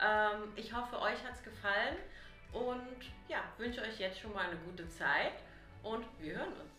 [0.00, 1.96] Ähm, ich hoffe, euch hat es gefallen
[2.52, 5.34] und ja, wünsche euch jetzt schon mal eine gute Zeit
[5.82, 6.69] und wir hören uns.